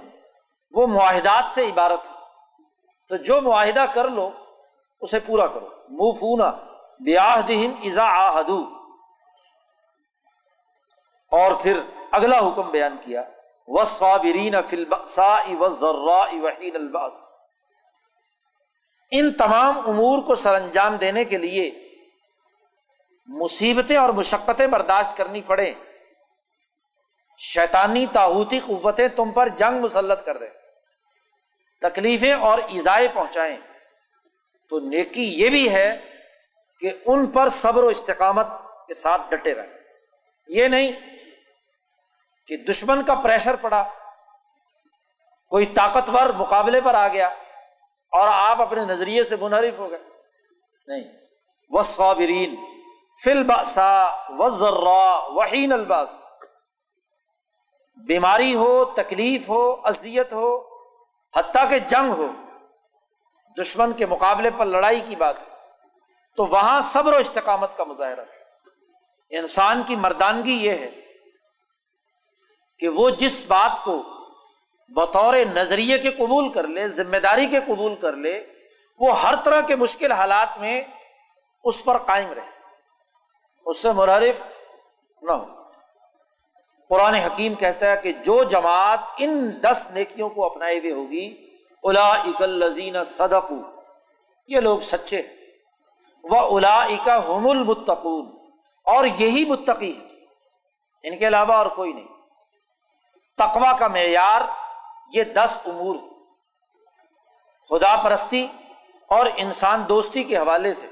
[0.73, 2.13] وہ معاہدات سے عبارت ہے
[3.09, 4.29] تو جو معاہدہ کر لو،
[5.01, 6.51] اسے پورا کرو۔ منہ فونا
[6.99, 8.84] بیاہ دہم ازا آہدو
[11.35, 11.79] اور پھر
[12.11, 13.23] اگلا حکم بیان کیا
[13.67, 17.13] و صابرین و ذرا وحین الباس
[19.11, 21.89] ان تمام امور کو سر انجام دینے کے لیے
[23.25, 25.73] مصیبتیں اور مشقتیں برداشت کرنی پڑے
[27.37, 30.49] شیطانی تاحوتی قوتیں تم پر جنگ مسلط کر دیں۔
[31.81, 33.57] تکلیفیں اور ایزائیں پہنچائیں۔
[34.69, 35.97] تو نیکی یہ بھی ہے
[36.79, 38.47] کہ ان پر صبر و استقامت
[38.87, 39.73] کے ساتھ ڈٹے رہیں۔
[40.47, 41.14] یہ نہیں
[42.47, 43.83] کہ دشمن کا پریشر پڑا،
[45.49, 47.27] کوئی طاقتور مقابلے پر آ گیا
[48.11, 49.99] اور آپ اپنے نظریے سے منحرف ہو گئے۔
[50.87, 51.03] نہیں
[51.69, 52.55] وہ صابرین
[53.23, 56.25] فل باسا و ذرا وحین الباس
[58.07, 60.75] بیماری ہو، تکلیف ہو، اذیت ہو،
[61.35, 62.27] حتیٰ کہ جنگ ہو،
[63.61, 65.35] دشمن کے مقابلے پر لڑائی کی بات۔
[66.37, 68.25] تو وہاں صبر و استقامت کا مظاہرہ۔
[69.29, 71.04] انسان کی مردانگی یہ ہے
[72.79, 74.01] کہ وہ جس بات کو
[74.89, 78.33] بطور نظریے کے قبول کر لے، ذمہ داری کے قبول کر لے،
[78.99, 80.81] وہ ہر طرح کے مشکل حالات میں
[81.63, 82.53] اس پر قائم رہے۔
[83.65, 84.41] اس سے مرحرف
[85.21, 85.45] نہ ہو۔
[86.89, 91.27] قرآن حکیم کہتا ہے کہ جو جماعت ان دس نیکیوں کو اپنائے ہوئے ہوگی
[91.83, 93.51] الا اکل لذین صدق
[94.49, 95.21] یہ لوگ سچے
[96.23, 98.25] وہ الا اکا حم المتقون،
[98.87, 100.07] اور یہی متقی ہے
[101.03, 102.14] ان کے علاوہ اور کوئی نہیں۔
[103.37, 104.41] تقوا کا معیار
[105.13, 105.95] یہ دس امور
[107.69, 108.47] خدا پرستی
[109.07, 110.87] اور انسان دوستی کے حوالے سے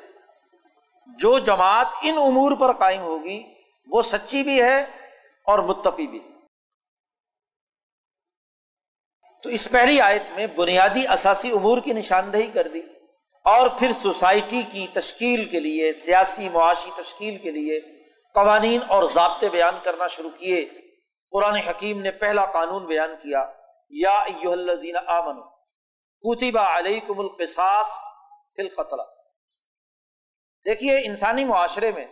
[1.05, 3.43] جو جماعت ان امور پر قائم ہوگی،
[3.87, 4.81] وہ سچی بھی ہے
[5.45, 6.19] اور متقی بھی۔
[9.43, 12.81] تو اس پہلی آیت میں بنیادی اثاثی امور کی نشاندہی کر دی
[13.43, 17.79] اور پھر سوسائٹی کی تشکیل کے لیے، سیاسی معاشی تشکیل کے لیے
[18.33, 20.82] قوانین اور ضابطے بیان کرنا شروع کیے۔
[21.33, 23.51] قرآن حکیم نے پہلا قانون بیان کیا،
[23.89, 24.23] یا
[25.07, 25.41] آمن
[26.21, 28.03] کوتبہ علیہ القصاص
[28.55, 28.97] فل قطر
[30.65, 32.05] دیکھیے، انسانی معاشرے میں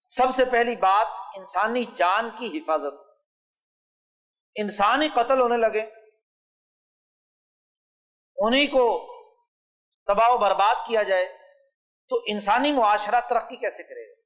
[0.00, 1.06] سب سے پہلی بات
[1.36, 2.94] انسانی جان کی حفاظت۔
[4.54, 5.90] انسانی قتل ہونے لگے۔
[8.36, 9.14] انہیں کو
[10.06, 11.38] تباہ و برباد کیا جائے۔
[12.08, 14.22] تو انسانی معاشرہ ترقی کیسے کرے گا؟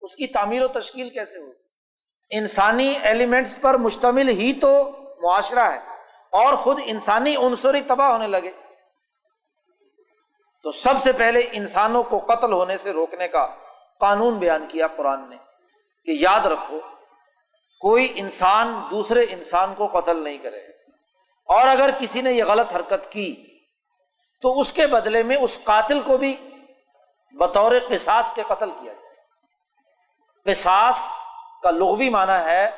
[0.00, 1.69] اس کی تعمیر و تشکیل کیسے ہوگی؟
[2.30, 4.90] انسانی ایلیمنٹس پر مشتمل ہی تو
[5.22, 5.78] معاشرہ ہے
[6.30, 8.50] اور خود انسانی عنصری تباہ ہونے لگے۔
[10.62, 13.46] تو سب سے پہلے انسانوں کو قتل ہونے سے روکنے کا
[14.00, 15.36] قانون بیان کیا قرآن نے
[16.04, 16.80] کہ یاد رکھو،
[17.80, 20.58] کوئی انسان دوسرے انسان کو قتل نہیں کرے۔
[21.46, 23.58] اور اگر کسی نے یہ غلط حرکت کی،
[24.40, 26.36] تو اس کے بدلے میں اس قاتل کو بھی
[27.32, 29.14] بطور قصاص کے قتل کیا جائے۔
[30.44, 31.28] قصاص
[31.62, 32.70] کا لغوی معنی ہے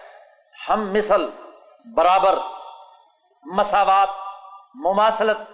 [0.68, 1.28] ہم مثل،
[1.94, 2.38] برابر،
[3.42, 4.08] مساوات،
[4.74, 5.52] مماثلت۔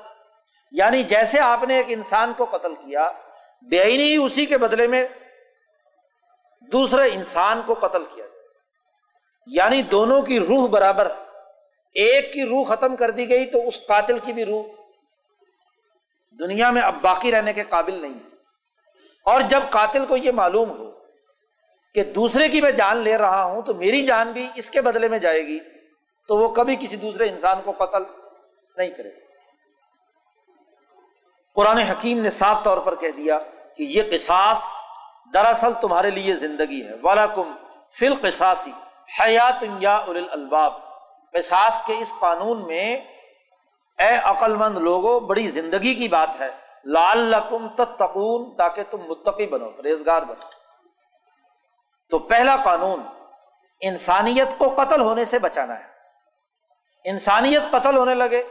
[0.72, 3.10] یعنی جیسے آپ نے ایک انسان کو قتل کیا،
[3.62, 5.06] بے ہی اسی کے بدلے میں
[6.60, 8.38] دوسرے انسان کو قتل کیا جائے۔
[9.46, 11.12] یعنی دونوں کی روح برابر
[11.94, 14.64] ایک کی روح ختم کر دی گئی تو اس قاتل کی بھی روح۔
[16.38, 18.18] دنیا میں اب باقی رہنے کے قابل نہیں
[19.24, 20.97] اور جب قاتل کو یہ معلوم ہو
[21.94, 25.08] کہ دوسرے کی میں جان لے رہا ہوں تو میری جان بھی اس کے بدلے
[25.08, 25.58] میں جائے گی،
[26.28, 28.02] تو وہ کبھی کسی دوسرے انسان کو قتل
[28.76, 29.10] نہیں کرے
[31.54, 33.38] قرآن حکیم نے صاف طور پر کہہ دیا
[33.76, 34.62] کہ یہ قصاص
[35.34, 37.52] دراصل تمہارے لیے زندگی ہے۔ والا کم
[37.92, 38.72] فل قصاصی
[39.20, 40.72] حیات یا الباب
[41.32, 42.96] قصاص کے اس قانون میں
[43.98, 46.48] اے عقل مند لوگوں بڑی زندگی کی بات ہے۔
[46.84, 50.57] لال لقم تتقون، تاکہ تم متقی بنو ریزگار بنو۔
[52.10, 53.02] تو پہلا قانون
[53.80, 55.84] انسانیت کو قتل ہونے سے بچانا ہے۔
[57.04, 58.42] انسانیت قتل ہونے لگے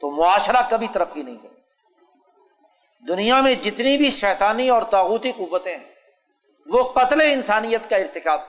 [0.00, 1.60] تو معاشرہ کبھی ترقی نہیں کرے۔
[3.08, 5.94] دنیا میں جتنی بھی شیطانی اور تاغوتی قوتیں ہیں،
[6.66, 8.40] وہ قتل انسانیت کا ارتکاب۔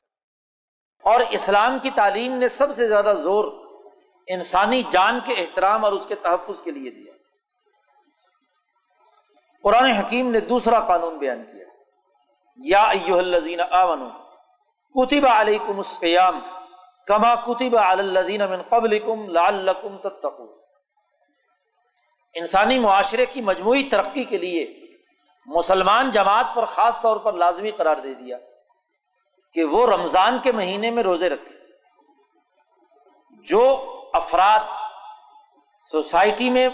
[1.02, 3.64] اور اسلام کی تعلیم نے سب سے زیادہ زور
[4.26, 7.12] انسانی جان کے احترام اور اس کے تحفظ کے لیے دیا۔
[9.64, 11.63] قرآن حکیم نے دوسرا قانون بیان کیا۔
[12.56, 14.10] یا الزین آمن
[14.94, 16.40] کتب علیکم السیام
[17.06, 20.46] کما کتب الدین من قبل کم لال تتقو
[22.34, 24.86] انسانی معاشرے کی مجموعی ترقی کے لیے
[25.46, 28.38] مسلمان جماعت پر خاص طور پر لازمی قرار دے دیا
[29.52, 31.56] کہ وہ رمضان کے مہینے میں روزے رکھے۔
[33.44, 34.60] جو افراد
[35.90, 36.68] سوسائٹی میں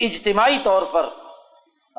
[0.00, 1.08] اجتماعی طور پر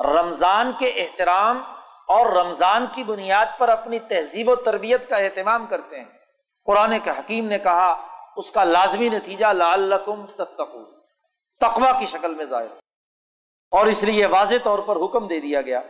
[0.04, 1.62] رمضان کے احترام
[2.08, 6.18] اور رمضان کی بنیاد پر اپنی تہذیب و تربیت کا اہتمام کرتے ہیں۔
[6.66, 8.06] قرآن کے حکیم نے کہا،
[8.36, 9.92] اس کا لازمی نتیجہ لال
[10.36, 10.84] تتقو
[11.60, 12.66] تقوا کی شکل میں ظاہر۔
[13.70, 15.80] اور اس لیے واضح طور پر حکم دے دیا گیا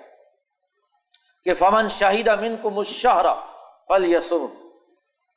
[1.45, 3.35] کہ فمن شاہدہ من کو مشاہرہ
[3.89, 4.47] فل یسم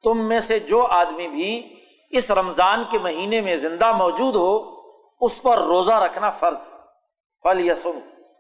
[0.04, 1.80] تم میں سے جو آدمی بھی
[2.10, 4.82] اس رمضان کے مہینے میں زندہ موجود ہو،
[5.22, 6.58] اس پر روزہ رکھنا فرض۔
[7.44, 8.00] فل یسم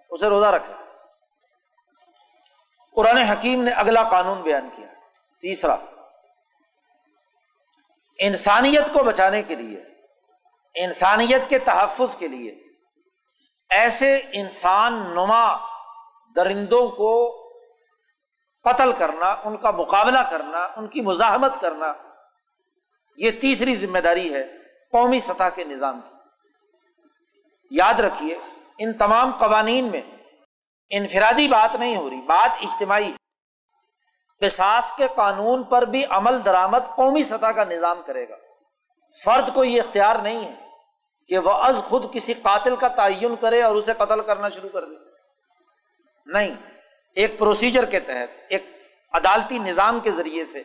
[0.09, 0.80] اسے روزہ رکھنا۔
[2.95, 4.87] قرآن حکیم نے اگلا قانون بیان کیا
[5.41, 5.75] تیسرا،
[8.19, 9.83] انسانیت کو بچانے کے لیے،
[10.75, 12.63] انسانیت کے تحفظ کے لیے
[13.69, 15.55] ایسے انسان نما
[16.35, 17.41] درندوں کو
[18.63, 21.93] قتل کرنا، ان کا مقابلہ کرنا، ان کی مزاحمت کرنا،
[23.17, 24.43] یہ تیسری ذمہ داری ہے
[24.91, 26.15] قومی سطح کے نظام کی۔
[27.71, 28.37] یاد رکھیے،
[28.77, 30.01] ان تمام قوانین میں
[30.91, 33.21] انفرادی بات نہیں ہو رہی، بات اجتماعی ہے۔
[34.41, 38.35] قصاص کے قانون پر بھی عمل درآمد قومی سطح کا نظام کرے گا۔
[39.23, 40.53] فرد کو یہ اختیار نہیں ہے
[41.27, 44.85] کہ وہ از خود کسی قاتل کا تعین کرے اور اسے قتل کرنا شروع کر
[44.85, 44.95] دے۔
[46.25, 46.55] نہیں،
[47.15, 48.65] ایک پروسیجر کے تحت، ایک
[49.13, 50.63] عدالتی نظام کے ذریعے سے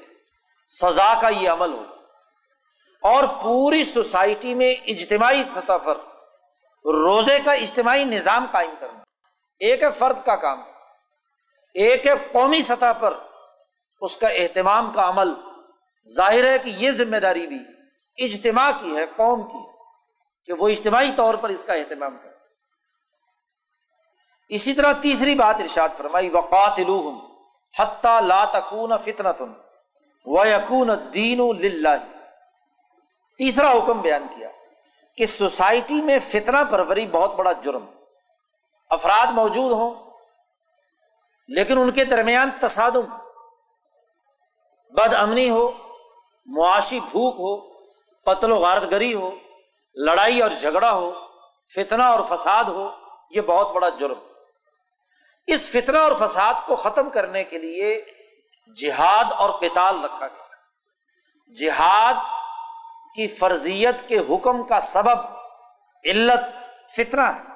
[0.66, 1.84] سزا کا یہ عمل ہو۔
[3.02, 5.96] اور پوری سوسائٹی میں اجتماعی سطح پر
[6.84, 9.05] روزے کا اجتماعی نظام قائم کرنا۔
[9.60, 10.60] ایک ہے فرد کا کام،
[11.74, 13.14] ایک ہے قومی سطح پر
[14.00, 15.28] اس کا اہتمام کا عمل۔
[16.16, 17.58] ظاہر ہے کہ یہ ذمہ داری بھی
[18.18, 19.64] اجتماع کی ہے، قوم کی،
[20.46, 22.34] کہ وہ اجتماعی طور پر اس کا اہتمام کرے۔
[24.48, 26.80] اسی طرح تیسری بات ارشاد فرمائی وقات
[27.80, 29.52] حتیٰ لا تکون فتنتن
[30.26, 31.40] و یقون دین
[33.38, 34.48] تیسرا حکم بیان کیا
[35.16, 37.84] کہ سوسائٹی میں فتنہ پروری بہت بڑا جرم۔
[38.90, 40.10] افراد موجود ہوں،
[41.48, 43.16] لیکن ان کے درمیان تصادم
[44.92, 45.70] بد امنی ہو،
[46.46, 47.78] معاشی بھوک ہو،
[48.22, 49.30] قتل و غارت گری ہو،
[49.94, 51.12] لڑائی اور جھگڑا ہو،
[51.74, 52.90] فتنہ اور فساد ہو،
[53.30, 54.18] یہ بہت بڑا جرم۔
[55.46, 58.04] اس فتنہ اور فساد کو ختم کرنے کے لیے
[58.76, 60.44] جہاد اور قتال رکھا گیا۔
[61.54, 62.14] جہاد
[63.14, 65.18] کی فرضیت کے حکم کا سبب
[66.04, 66.40] علت
[66.96, 67.55] فتنہ ہے۔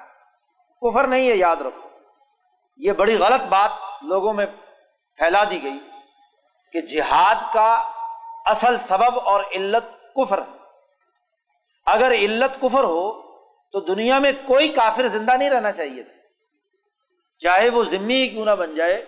[0.81, 1.89] کفر نہیں ہے، یاد رکھو۔
[2.77, 4.45] یہ بڑی غلط بات لوگوں میں
[5.17, 5.79] پھیلا دی گئی
[6.73, 7.91] کہ جہاد کا
[8.45, 10.57] اصل سبب اور علت کفر ہے۔
[11.85, 13.21] اگر علت کفر ہو
[13.71, 16.13] تو دنیا میں کوئی کافر زندہ نہیں رہنا چاہیے تھا۔
[17.39, 19.05] چاہے وہ ذمی ہی کیوں نہ بن جائے،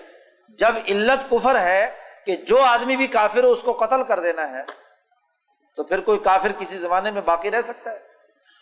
[0.49, 1.95] جب علت کفر ہے
[2.26, 4.63] کہ جو آدمی بھی کافر ہو، اس کو قتل کر دینا ہے،
[5.76, 8.12] تو پھر کوئی کافر کسی زمانے میں باقی رہ سکتا ہے۔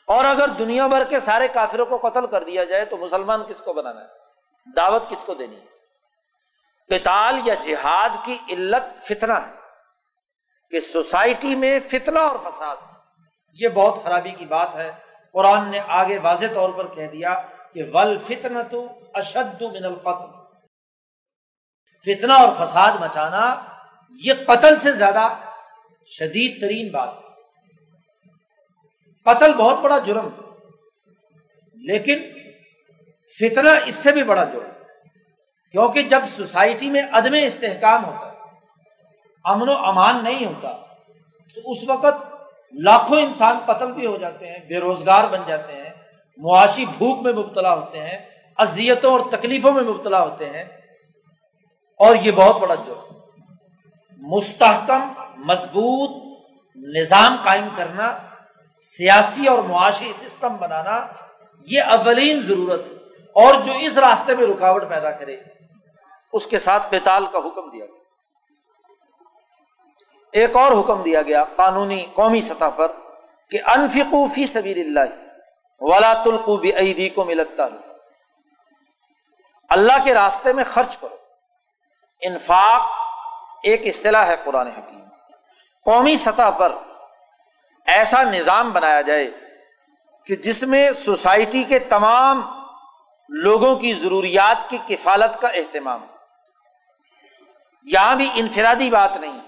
[0.08, 3.62] اور اگر دنیا بھر کے سارے کافروں کو قتل کر دیا جائے تو مسلمان کس
[3.62, 4.08] کو بنانا ہے؟
[4.76, 5.66] دعوت کس کو دینی ہے؟
[6.90, 9.52] قتال یا جہاد کی علت فتنہ ہے
[10.72, 12.78] کہ سوسائٹی میں فتنہ اور فساد
[13.54, 14.92] یہ بہت خرابی کی بات ہے۔
[15.34, 17.42] قرآن نے آگے واضح طور پر کہہ دیا
[17.74, 20.42] کہ ول فتن تو اشد من القتل۔
[22.06, 23.56] فتنہ اور فساد مچانا
[24.10, 25.28] یہ قتل سے زیادہ
[26.08, 27.21] شدید ترین بات
[29.26, 30.30] قتل بہت بڑا جرم
[31.76, 32.20] لیکن
[33.40, 34.70] فتنہ اس سے بھی بڑا جرم
[35.72, 38.38] کیونکہ جب سوسائٹی میں عدم استحکام ہوتا ہے،
[39.44, 40.72] امن و امان نہیں ہوتا،
[41.56, 42.16] تو اس وقت
[42.74, 45.90] لاکھوں انسان قتل بھی ہو جاتے ہیں، بے روزگار بن جاتے ہیں،
[46.38, 48.18] معاشی بھوک میں مبتلا ہوتے ہیں،
[48.58, 50.64] اذیتوں اور تکلیفوں میں مبتلا ہوتے ہیں۔
[52.00, 53.16] اور یہ بہت بڑا جرم
[54.18, 56.38] مستحکم، مضبوط
[56.76, 58.31] نظام قائم کرنا
[58.86, 61.08] سیاسی اور معاشی سسٹم بنانا
[61.60, 62.92] یہ اولین ضرورت ہے
[63.34, 65.38] اور جو اس راستے میں رکاوٹ پیدا کرے
[66.34, 68.02] اس کے ساتھ قتال کا حکم دیا گیا۔
[70.34, 72.92] ایک اور حکم دیا گیا قانونی قومی سطح پر
[73.50, 75.16] کہ انفقو فی سبیر اللہ
[75.80, 77.64] ولا تلقو بھی کو ملتا
[79.70, 81.16] اللہ کے راستے میں خرچ کرو۔
[82.22, 82.82] انفاق
[83.64, 85.00] ایک اصطلاح ہے قرآن حکیم۔
[85.86, 86.76] قومی سطح پر
[87.86, 89.32] ایسا نظام بنایا جائے
[90.26, 92.42] کہ جس میں سوسائٹی کے تمام
[93.30, 96.06] لوگوں کی ضروریات کی کفالت کا اہتمام
[97.84, 99.40] یہاں بھی انفرادی بات نہیں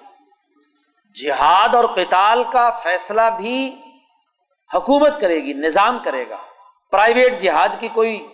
[1.24, 3.76] جہاد اور قتال کا فیصلہ بھی
[4.74, 6.38] حکومت کرے گی، نظام کرے گا۔
[6.92, 8.28] پرائیویٹ جہاد کی کوئی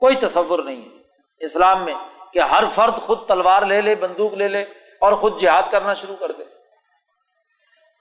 [0.00, 0.96] کوئی تصور نہیں ہے۔
[1.40, 1.94] اسلام میں
[2.32, 4.62] کہ ہر فرد خود تلوار لے لے، بندوق لے لے
[5.00, 6.44] اور خود جہاد کرنا شروع کر دے۔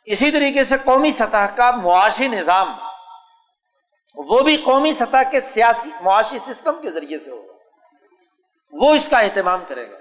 [0.09, 2.73] اسی طریقے سے قومی سطح کا معاشی نظام،
[4.17, 7.53] وہ بھی قومی سطح کے سیاسی، معاشی سسٹم کے ذریعے سے ہوگا۔
[8.71, 9.97] وہ اس کا اہتمام کرے گا۔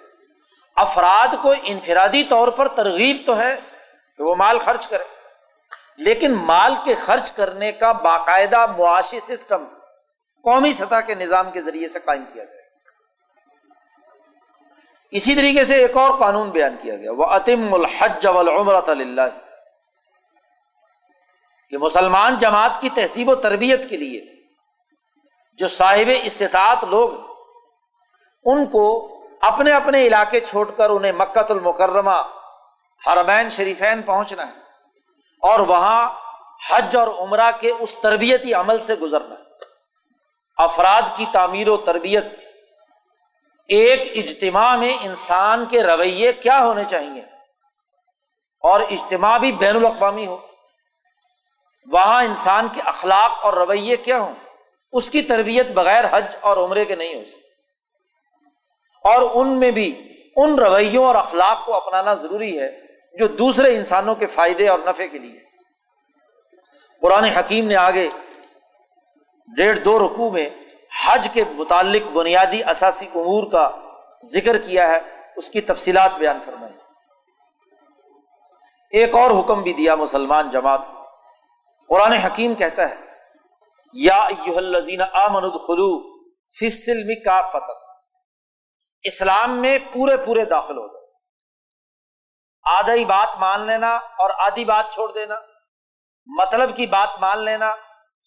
[0.76, 3.56] افراد کو انفرادی طور پر ترغیب تو ہے
[4.16, 5.04] کہ وہ مال خرچ کرے،
[5.96, 9.64] لیکن مال کے خرچ کرنے کا باقاعدہ معاشی سسٹم
[10.44, 12.62] قومی سطح کے نظام کے ذریعے سے قائم کیا جائے۔
[15.10, 19.47] اسی طریقے سے ایک اور قانون بیان کیا گیا۔ وہ عتم الحج والعمرۃ اللہ
[21.70, 24.24] کہ مسلمان جماعت کی تہذیب و تربیت کے لیے
[25.52, 27.10] جو صاحب استطاعت لوگ
[28.44, 32.22] ان کو اپنے اپنے علاقے چھوڑ کر انہیں مکت المکرمہ،
[33.06, 34.52] حرمین شریفین پہنچنا ہے
[35.42, 36.10] اور وہاں
[36.70, 39.48] حج اور عمرہ کے اس تربیتی عمل سے گزرنا ہے۔
[40.56, 42.24] افراد کی تعمیر و تربیت،
[43.68, 47.20] ایک اجتماع میں انسان کے رویے کیا ہونے چاہیے؟
[48.60, 50.47] اور اجتماع بھی بین الاقوامی ہو۔
[51.92, 54.34] وہاں انسان کے اخلاق اور رویے کیا ہوں؟
[54.92, 57.38] اس کی تربیت بغیر حج اور عمرے کے نہیں ہو سکتی۔
[59.04, 62.80] اور ان میں بھی ان رویوں اور اخلاق کو اپنانا ضروری ہے
[63.18, 65.40] جو دوسرے انسانوں کے فائدے اور نفے کے لیے۔
[67.02, 68.08] قرآن حکیم نے آگے
[69.56, 70.50] ڈیڑھ دو رقو میں
[71.06, 73.70] حج کے متعلق بنیادی اثاثی امور کا
[74.24, 74.98] ذکر کیا ہے،
[75.36, 76.74] اس کی تفصیلات بیان فرمائی
[78.90, 80.97] ایک اور حکم بھی دیا مسلمان جماعت
[81.88, 82.94] قرآن حکیم کہتا ہے،
[83.92, 84.28] یا
[85.12, 87.72] آمن خلو فسلم کا فتح
[89.02, 90.98] اسلام میں پورے پورے داخل ہو جائے
[92.78, 95.34] آدھی بات مان لینا اور آدھی بات چھوڑ دینا۔
[96.26, 97.74] مطلب کی بات مان لینا،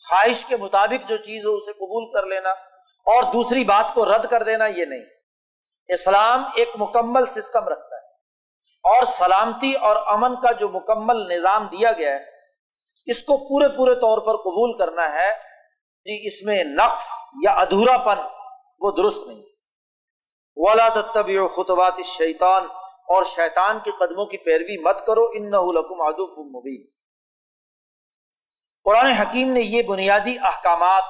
[0.09, 2.49] خواہش کے مطابق جو چیز ہو اسے قبول کر لینا۔
[3.05, 5.05] اور دوسری بات کو رد کر دینا یہ نہیں۔
[5.87, 8.11] اسلام ایک مکمل سسٹم رکھتا ہے۔
[8.83, 12.30] اور سلامتی اور امن کا جو مکمل نظام دیا گیا ہے
[13.05, 15.51] اس کو پورے پورے طور پر قبول کرنا ہے
[16.05, 17.07] جی اس میں نقص
[17.43, 18.17] یا ادھورا پن
[18.79, 19.41] وہ درست نہیں
[20.55, 22.63] ولا تب خطوات شیطان
[23.07, 26.85] اور شیطان کے قدموں کی پیروی مت کرو ان نہ مبین
[28.85, 31.03] قرآن حکیم نے یہ بنیادی احکامات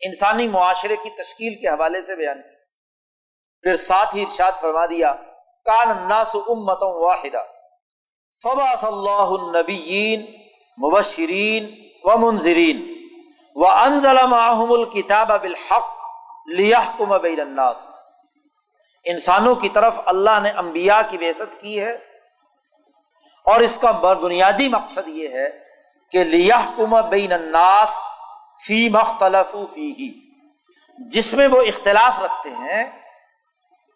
[0.00, 2.52] انسانی معاشرے کی تشکیل کے حوالے سے بیان کیا
[3.62, 5.14] پھر ساتھ ہی ارشاد فرما دیا،
[5.64, 7.42] کان الناس امت واحدہ۔
[8.42, 10.43] فبا اللہ النبیین
[10.78, 13.08] مبشرین و منظرین
[13.56, 15.84] و انزل معهم الكتاب بالحق
[16.46, 17.76] لیحکم بین الناس۔
[19.04, 21.92] انسانوں کی طرف اللہ نے امبیا کی بےست کی ہے
[23.44, 25.48] اور اس کا بنیادی مقصد یہ ہے
[26.10, 27.96] کہ لیہ کم بین الناس
[28.66, 30.12] فی مختلف فی
[30.98, 32.84] جس میں وہ اختلاف رکھتے ہیں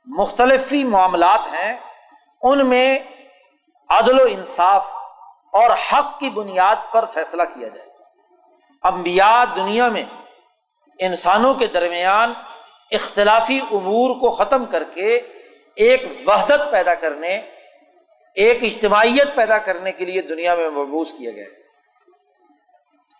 [0.07, 1.77] مختلف معاملات ہیں،
[2.43, 2.99] ان میں
[3.89, 4.93] عدل و انصاف
[5.53, 7.89] اور حق کی بنیاد پر فیصلہ کیا جائے
[8.83, 10.03] امبیا دنیا میں
[10.99, 12.33] انسانوں کے درمیان
[12.91, 15.21] اختلافی امور کو ختم کر کے
[15.75, 17.37] ایک وحدت پیدا کرنے،
[18.35, 21.45] ایک اجتماعیت پیدا کرنے کے لیے دنیا میں مبوس کیا گیا۔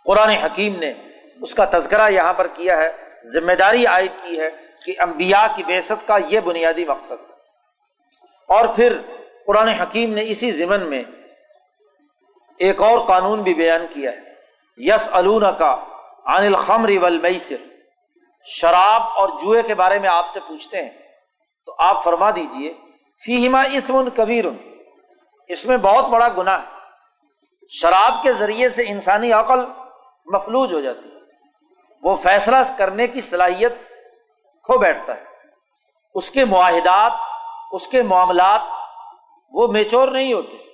[0.05, 0.93] قرآن حکیم نے
[1.41, 2.93] اس کا تذکرہ یہاں پر کیا ہے،
[3.25, 4.51] ذمہ داری عائد کی ہے
[4.85, 7.31] کہ امبیا کی بےست کا یہ بنیادی مقصد۔
[8.47, 8.99] اور پھر
[9.47, 11.03] قرآن حکیم نے اسی ضمن میں
[12.59, 14.21] ایک اور قانون بھی بیان کیا ہے۔
[14.77, 15.77] یس الون کا
[16.27, 17.57] عن الخمر والمیسر۔
[18.45, 20.91] شراب اور جوئے کے بارے میں آپ سے پوچھتے ہیں،
[21.67, 22.75] تو آپ فرما دیجیے
[23.25, 24.45] فیما اسم کبیر۔
[25.49, 26.79] اس میں بہت بڑا گناہ ہے۔
[27.69, 29.61] شراب کے ذریعے سے انسانی عقل
[30.27, 31.19] مفلوج ہو جاتی ہے۔
[32.03, 33.73] وہ فیصلہ کرنے کی صلاحیت
[34.63, 35.25] کھو بیٹھتا ہے۔
[36.15, 37.13] اس کے معاہدات،
[37.73, 38.61] اس کے معاملات
[39.53, 40.68] وہ میچور نہیں ہوتے۔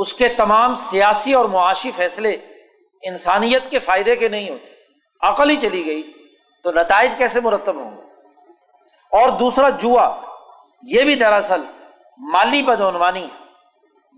[0.00, 2.36] اس کے تمام سیاسی اور معاشی فیصلے
[3.02, 4.70] انسانیت کے فائدے کے نہیں ہوتے،
[5.20, 6.12] عقل ہی چلی گئی،
[6.62, 8.02] تو نتائج کیسے مرتب ہوں گے؟
[9.12, 10.20] اور دوسرا جوا
[10.82, 11.62] یہ بھی دراصل
[12.18, 13.38] مالی بدعنوانی ہے،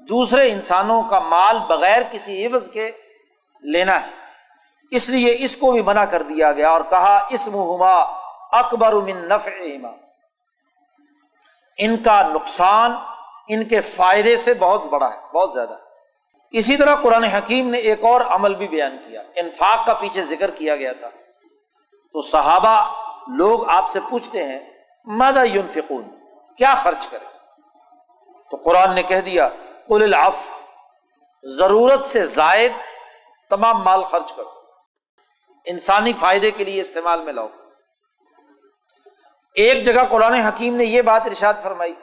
[0.09, 2.91] دوسرے انسانوں کا مال بغیر کسی عوض کے
[3.63, 4.11] لینا ہے۔
[4.91, 7.95] اس لیے اس کو بھی منع کر دیا گیا اور کہا اس مہما
[8.59, 9.51] اکبر من نفع
[11.79, 12.93] ان کا نقصان
[13.49, 15.93] ان کے فائدے سے بہت بڑا ہے، بہت زیادہ ہے۔
[16.51, 20.51] اسی طرح قرآن حکیم نے ایک اور عمل بھی بیان کیا۔ انفاق کا پیچھے ذکر
[20.51, 21.09] کیا گیا تھا۔
[22.13, 24.59] تو صحابہ لوگ آپ سے پوچھتے ہیں
[25.05, 26.09] مادا یونفقون
[26.57, 27.25] کیا خرچ کرے
[28.51, 29.49] تو قرآن نے کہہ دیا،
[29.89, 30.37] قل العف،
[31.43, 32.73] ضرورت سے زائد
[33.51, 34.51] تمام مال خرچ کرو۔
[35.65, 37.49] انسانی فائدے کے لیے استعمال میں لاؤ۔
[39.55, 41.95] ایک جگہ قرآن حکیم نے یہ بات ارشاد فرمائی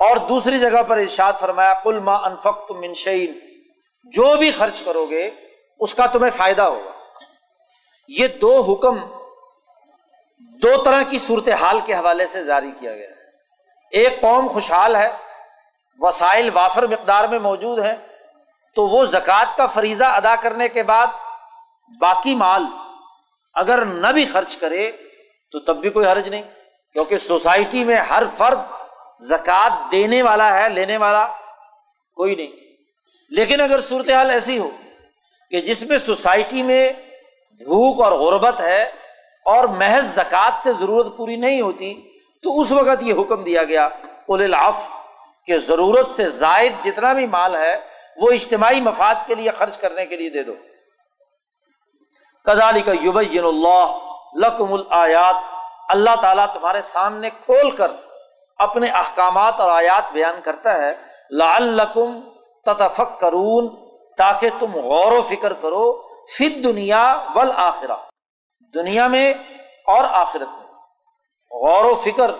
[0.00, 3.38] اور دوسری جگہ پر ارشاد فرمایا کل ما انفق منشین
[4.12, 5.30] جو بھی خرچ کرو گے،
[5.80, 6.90] اس کا تمہیں فائدہ ہوگا۔
[8.08, 8.98] یہ دو حکم
[10.62, 13.22] دو طرح کی صورتحال کے حوالے سے جاری کیا گیا ہے۔
[13.92, 15.08] ایک قوم خوشحال ہے،
[16.00, 17.94] وسائل وافر مقدار میں موجود ہے
[18.76, 21.06] تو وہ زکوٰۃ کا فریضہ ادا کرنے کے بعد
[22.00, 22.64] باقی مال
[23.54, 24.90] اگر نہ بھی خرچ کرے،
[25.52, 26.42] تو تب بھی کوئی حرج نہیں،
[26.92, 28.58] کیونکہ سوسائٹی میں ہر فرد
[29.20, 31.26] زکوٰۃ دینے والا ہے، لینے والا
[32.16, 32.52] کوئی نہیں۔
[33.30, 34.70] لیکن اگر صورتحال ایسی ہو
[35.50, 36.92] کہ جس میں سوسائٹی میں
[37.58, 38.82] بھوک اور غربت ہے
[39.44, 41.94] اور محض زکوٰۃ سے ضرورت پوری نہیں ہوتی،
[42.42, 43.88] تو اس وقت یہ حکم دیا گیا
[44.28, 44.90] العف
[45.46, 47.80] کہ ضرورت سے زائد جتنا بھی مال ہے،
[48.16, 50.52] وہ اجتماعی مفاد کے لیے خرچ کرنے کے لیے دے دو۔
[52.46, 53.98] کزالی کا یوبین اللہ
[54.36, 55.34] لقم الیات
[55.88, 57.90] اللہ تعالیٰ تمہارے سامنے کھول کر
[58.58, 60.92] اپنے احکامات اور آیات بیان کرتا ہے
[61.30, 61.80] لال
[62.64, 63.76] تتفق کرون
[64.16, 67.50] تاکہ تم غور و فکر کرو فت دنیا ول
[68.74, 69.32] دنیا میں
[69.86, 70.66] اور آخرت میں۔
[71.50, 72.30] غور و فکر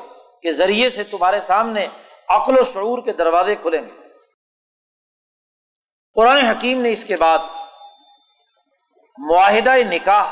[0.42, 1.86] کے ذریعے سے تمہارے سامنے
[2.28, 4.08] عقل و شعور کے دروازے کھلیں گے۔
[6.14, 7.38] قرآن حکیم نے اس کے بعد
[9.18, 10.24] معاہدہ نکاح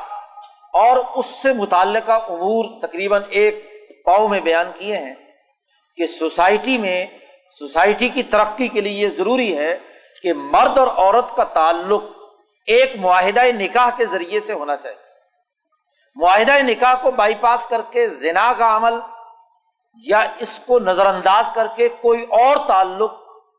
[0.72, 3.66] اور اس سے متعلقہ امور تقریباً ایک
[4.04, 5.14] پاؤ میں بیان کیے ہیں۔
[5.96, 7.06] کہ سوسائٹی میں،
[7.50, 9.78] سوسائٹی کی ترقی کے لیے یہ ضروری ہے
[10.22, 12.02] کہ مرد اور عورت کا تعلق
[12.66, 14.98] ایک معاہدہ نکاح کے ذریعے سے ہونا چاہیے۔
[16.14, 18.94] معاہدہ نکاح کو بائی پاس کر کے زنا کا عمل
[20.04, 23.12] یا اس کو نظر انداز کر کے کوئی اور تعلق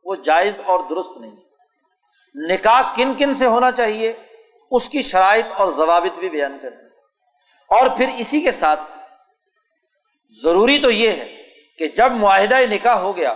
[0.06, 4.14] وہ جائز اور درست نہیں۔ ہے نکاح کن کن سے ہونا چاہیے؟
[4.72, 6.70] اس کی شرائط اور ضوابط بھی بیان کر
[7.68, 8.82] اور پھر اسی کے ساتھ
[10.44, 11.43] ضروری تو یہ ہے
[11.84, 13.34] کہ جب معاہدہ نکاح ہو گیا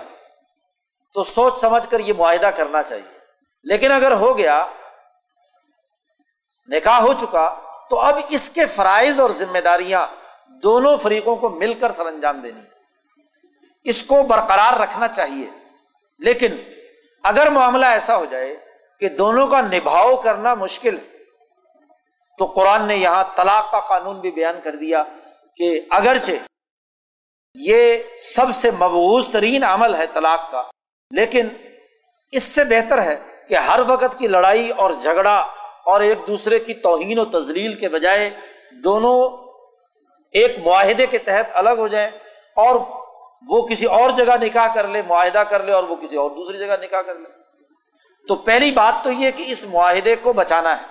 [1.14, 3.18] تو سوچ سمجھ کر یہ معاہدہ کرنا چاہیے۔
[3.64, 4.68] لیکن اگر ہو گیا،
[6.68, 10.08] نکاح ہو چکا، تو اب اس کے فرائض اور ذمہ داریاں
[10.64, 12.62] دونوں فریقوں کو مل کر سر انجام دینی۔
[13.84, 15.50] اس کو برقرار رکھنا چاہیے۔
[16.20, 16.56] لیکن
[17.24, 18.56] اگر معاملہ ایسا ہو جائے
[19.00, 20.98] کہ دونوں کا نبھاؤ کرنا مشکل،
[22.38, 25.04] تو قرآن نے یہاں طلاق کا قانون بھی بیان کر دیا
[25.58, 26.32] کہ اگرچہ
[27.58, 30.64] یہ سب سے مبوض ترین عمل ہے طلاق کا۔
[31.12, 31.48] لیکن
[32.32, 33.16] اس سے بہتر ہے
[33.50, 35.38] کہ ہر وقت کی لڑائی اور جھگڑا
[35.86, 38.30] اور ایک دوسرے کی توہین و تزلیل کے بجائے
[38.84, 39.48] دونوں
[40.32, 42.10] ایک معاہدے کے تحت الگ ہو جائیں
[42.56, 42.76] اور
[43.50, 46.60] وہ کسی اور جگہ نکاح کر لے، معاہدہ کر لے اور وہ کسی اور دوسری
[46.60, 47.30] جگہ نکاح کر لے۔
[48.28, 50.84] تو پہلی بات تو یہ کہ اس معاہدے کو بچانا ہے۔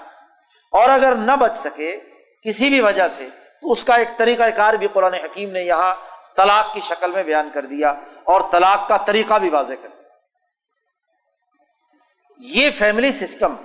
[0.73, 2.01] اور اگر نہ بچ سکے
[2.43, 3.29] کسی بھی وجہ سے،
[3.63, 5.95] تو اس کا ایک طریقہ کار بھی قرآن حکیم نے یہاں
[6.37, 7.91] طلاق کی شکل میں بیان کر دیا
[8.25, 10.09] اور طلاق کا طریقہ بھی واضح کر دیا۔
[12.39, 13.57] یہ فیملی سسٹم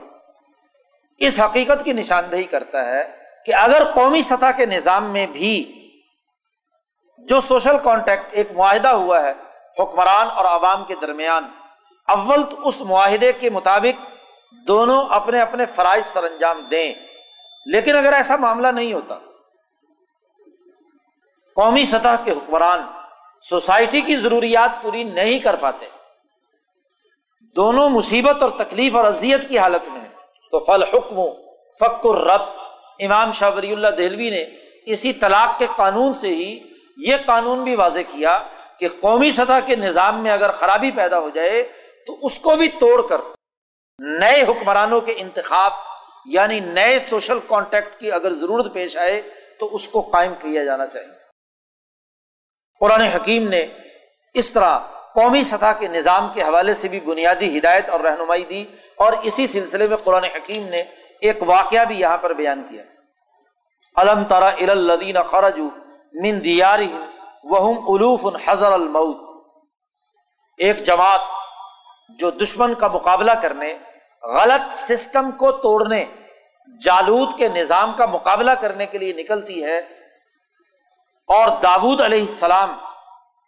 [1.17, 5.77] اس حقیقت کی نشاندہی کرتا ہے کہ اگر قومی سطح کے نظام میں بھی
[7.17, 9.33] جو سوشل کانٹیکٹ ایک معاہدہ ہوا ہے،
[9.79, 11.47] حکمران اور عوام کے درمیان،
[12.07, 14.07] اول تو اس معاہدے کے مطابق
[14.67, 16.93] دونوں اپنے اپنے فرائض سر انجام دیں۔
[17.65, 19.17] لیکن اگر ایسا معاملہ نہیں ہوتا
[21.55, 22.81] قومی سطح کے حکمران
[23.41, 25.85] سوسائٹی کی ضروریات پوری نہیں کر پاتے۔
[27.55, 30.09] دونوں مصیبت اور تکلیف اور اذیت کی حالت میں
[30.51, 31.15] تو فل حکم
[31.79, 32.41] فکر رب
[32.99, 34.45] امام شاہ ولی اللہ دہلوی نے
[34.85, 36.59] اسی طلاق کے قانون سے ہی
[36.97, 38.43] یہ قانون بھی واضح کیا
[38.79, 41.63] کہ قومی سطح کے نظام میں اگر خرابی پیدا ہو جائے
[42.07, 43.17] تو اس کو بھی توڑ کر
[43.99, 45.71] نئے حکمرانوں کے انتخاب
[46.25, 49.21] یعنی نئے سوشل کانٹیکٹ کی اگر ضرورت پیش آئے
[49.59, 51.20] تو اس کو قائم کیا جانا چاہیے۔
[52.81, 53.65] قرآن حکیم نے
[54.33, 54.77] اس طرح
[55.13, 58.65] قومی سطح کے نظام کے حوالے سے بھی بنیادی ہدایت اور رہنمائی دی
[58.95, 60.83] اور اسی سلسلے میں قرآن حکیم نے
[61.19, 62.83] ایک واقعہ بھی یہاں پر بیان کیا
[63.95, 65.59] علم تارا الدین خرج
[66.13, 66.79] من دیار
[67.43, 69.29] وہم الوف حضر المعود
[70.57, 71.21] ایک جماعت
[72.19, 73.73] جو دشمن کا مقابلہ کرنے،
[74.23, 76.05] غلط سسٹم کو توڑنے
[76.81, 79.81] جالود کے نظام کا مقابلہ کرنے کے لیے نکلتی ہے
[81.31, 82.77] اور داود علیہ السلام،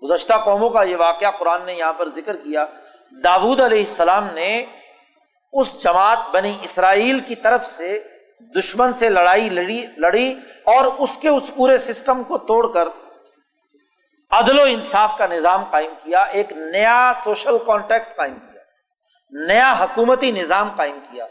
[0.01, 2.65] گزشتہ قوموں کا یہ واقعہ قرآن نے یہاں پر ذکر کیا،
[3.23, 4.65] داود علیہ السلام نے
[5.53, 7.97] اس جماعت بنی اسرائیل کی طرف سے
[8.55, 10.33] دشمن سے لڑائی لڑی لڑی
[10.73, 12.87] اور اس کے اس پورے سسٹم کو توڑ کر
[14.31, 18.61] عدل و انصاف کا نظام قائم کیا، ایک نیا سوشل کانٹیکٹ قائم کیا،
[19.33, 21.25] نیا حکومتی نظام قائم کیا،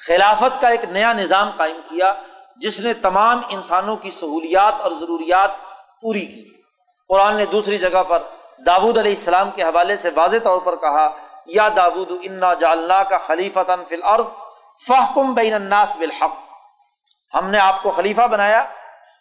[0.00, 2.12] خلافت کا ایک نیا نظام قائم کیا۔
[2.56, 5.50] جس نے تمام انسانوں کی سہولیات اور ضروریات
[6.02, 6.50] پوری کی۔
[7.08, 8.22] قرآن نے دوسری جگہ پر
[8.66, 11.08] داود علیہ السلام کے حوالے سے واضح طور پر کہا،
[11.46, 14.26] یا داود انا جاللہ کا خلیفہ فی الارض
[14.88, 16.34] فحکم بین الناس بالحق۔
[17.34, 18.60] ہم نے آپ کو خلیفہ بنایا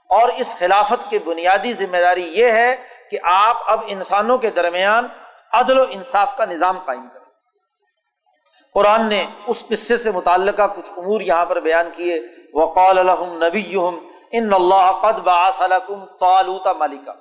[0.09, 2.75] اور اس خلافت کی بنیادی ذمہ داری یہ ہے
[3.11, 5.07] کہ آپ اب انسانوں کے درمیان
[5.53, 7.25] عدل و انصاف کا نظام قائم کریں۔
[8.73, 12.19] قرآن نے اس قصے سے متعلقہ کچھ امور یہاں پر بیان کیے
[12.55, 13.75] وقال الحم نبی
[14.31, 17.11] ان اللہ قد باسلکم تالوتا ملکہ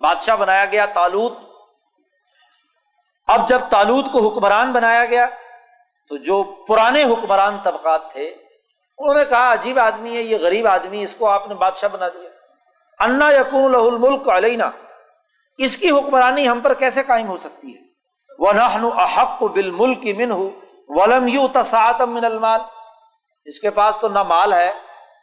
[0.00, 1.32] بادشاہ بنایا گیا تالوت
[3.26, 5.26] اب جب تالوت کو حکمران بنایا گیا،
[6.08, 8.34] تو جو پرانے حکمران طبقات تھے،
[8.98, 12.08] انہوں نے کہا، عجیب آدمی ہے، یہ غریب آدمی، اس کو آپ نے بادشاہ بنا
[12.08, 12.28] دیا۔
[13.04, 14.70] انا یقون الہ الملک علینا۔
[15.58, 17.82] اس کی حکمرانی ہم پر کیسے قائم ہو سکتی ہے؟
[18.38, 20.30] وہ نہ احق بال ملک من
[20.88, 22.60] ولم یو تصاطم من المال۔
[23.44, 24.72] اس کے پاس تو نہ مال ہے،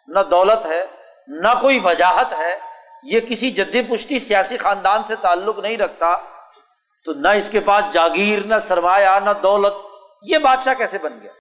[0.08, 0.86] نہ دولت ہے،
[1.28, 2.60] نہ کوئی وجاہت ہے۔
[3.04, 6.16] یہ کسی جدی پشتی سیاسی خاندان سے تعلق نہیں رکھتا۔
[7.06, 9.74] تو نہ اس کے پاس جاگیر، نہ سرمایہ، نہ دولت۔
[10.24, 11.32] یہ بادشاہ کیسے بن گیا؟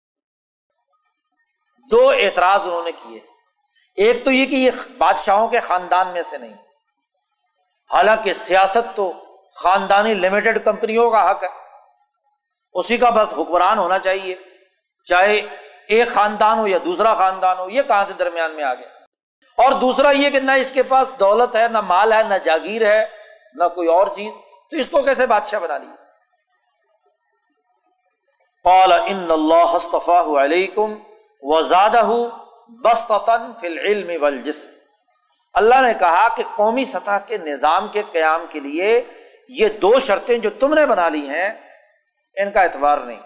[1.90, 3.20] دو اعتراض انہوں نے کیے۔
[3.96, 6.54] ایک تو یہ کہ یہ بادشاہوں کے خاندان میں سے نہیں۔
[7.92, 9.12] حالانکہ سیاست تو
[9.54, 11.48] خاندانی لمیٹڈ کمپنیوں کا حق ہے۔
[12.72, 14.36] اسی کا بس حکمران ہونا چاہیے،
[15.04, 15.40] چاہے
[15.90, 18.88] ایک خاندان ہو یا دوسرا خاندان ہو، یہ کہاں سے درمیان میں آ گیا
[19.58, 22.86] اور دوسرا یہ کہ نہ اس کے پاس دولت ہے، نہ مال ہے، نہ جاگیر
[22.86, 23.06] ہے،
[23.54, 24.32] نہ کوئی اور چیز،
[24.70, 25.86] تو اس کو کیسے بادشاہ بنا لی
[28.64, 30.94] قال ان اللہ علیکم
[31.42, 32.06] وزادہ
[32.68, 34.70] بستن فی العلم والجسم۔
[35.54, 39.02] اللہ نے کہا کہ قومی سطح کے نظام کے قیام کے لیے
[39.48, 41.48] یہ دو شرطیں جو تم نے بنا لی ہیں،
[42.36, 43.20] ان کا اعتبار نہیں۔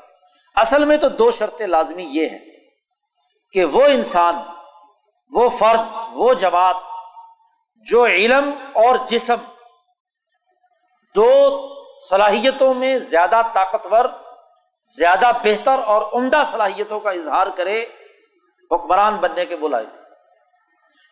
[0.55, 2.54] اصل میں تو دو شرطیں لازمی یہ ہیں۔
[3.55, 4.35] کہ وہ انسان،
[5.31, 5.81] وہ فرد،
[6.13, 6.77] وہ جماعت
[7.85, 9.35] جو علم اور جسم
[11.15, 11.69] دو
[12.11, 14.05] صلاحیتوں میں زیادہ طاقتور،
[14.97, 17.85] زیادہ بہتر اور عمدہ صلاحیتوں کا اظہار کرے،
[18.71, 19.89] حکمران بننے کے وہ لائق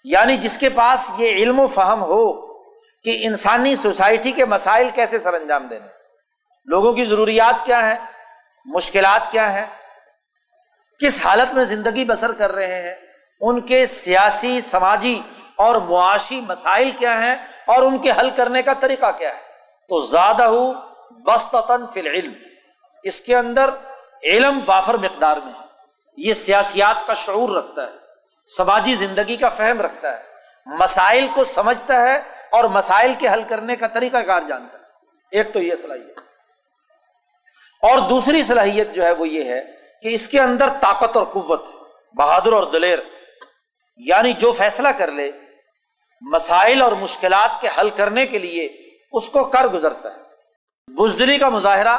[0.05, 2.55] یعنی جس کے پاس یہ علم و فہم ہو
[3.05, 5.87] کہ انسانی سوسائٹی کے مسائل کیسے سر انجام دینے۔
[6.65, 7.97] لوگوں کی ضروریات کیا ہیں؟
[8.67, 9.67] مشکلات کیا ہیں؟
[11.03, 12.95] کس حالت میں زندگی بسر کر رہے ہیں؟
[13.41, 15.21] ان کے سیاسی، سماجی
[15.57, 17.35] اور معاشی مسائل کیا ہیں؟
[17.67, 19.41] اور ان کے حل کرنے کا طریقہ کیا ہے؟
[19.89, 20.73] تو زیادہ ہو
[21.11, 22.33] بستاً فی العلم۔
[23.03, 23.71] اس کے اندر
[24.25, 25.67] علم وافر مقدار میں ہے۔
[26.17, 27.97] یہ سیاسیات کا شعور رکھتا ہے۔
[28.57, 30.23] سماجی زندگی کا فہم رکھتا ہے۔
[30.67, 32.17] مسائل کو سمجھتا ہے
[32.51, 34.85] اور مسائل کے حل کرنے کا طریقہ کار جانتا ہے۔
[35.31, 36.19] ایک تو یہ صلاحیت۔
[37.83, 41.65] اور دوسری صلاحیت جو ہے وہ یہ ہے کہ اس کے اندر طاقت اور قوت
[42.17, 42.99] بہادر اور دلیر۔
[43.97, 45.31] یعنی جو فیصلہ کر لے،
[46.21, 50.23] مسائل اور مشکلات کے حل کرنے کے لیے اس کو کر گزرتا ہے۔
[50.89, 51.99] بزدلی کا مظاہرہ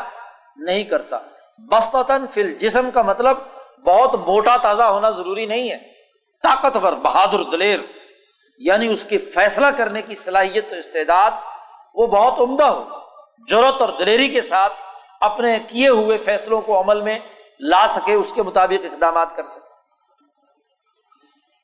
[0.55, 1.17] نہیں کرتا۔
[1.57, 3.37] بستاً فل جسم کا مطلب
[3.85, 5.77] بہت موٹا تازہ ہونا ضروری نہیں ہے۔
[6.43, 7.79] طاقتور، بہادر، دلیر۔
[8.57, 11.31] یعنی اس کی فیصلہ کرنے کی صلاحیت و استعداد
[11.95, 12.89] وہ بہت عمدہ ہو۔
[13.49, 14.73] ضرورت اور دلیری کے ساتھ
[15.21, 17.19] اپنے کیے ہوئے فیصلوں کو عمل میں
[17.59, 19.73] لا سکے، اس کے مطابق اقدامات کر سکے۔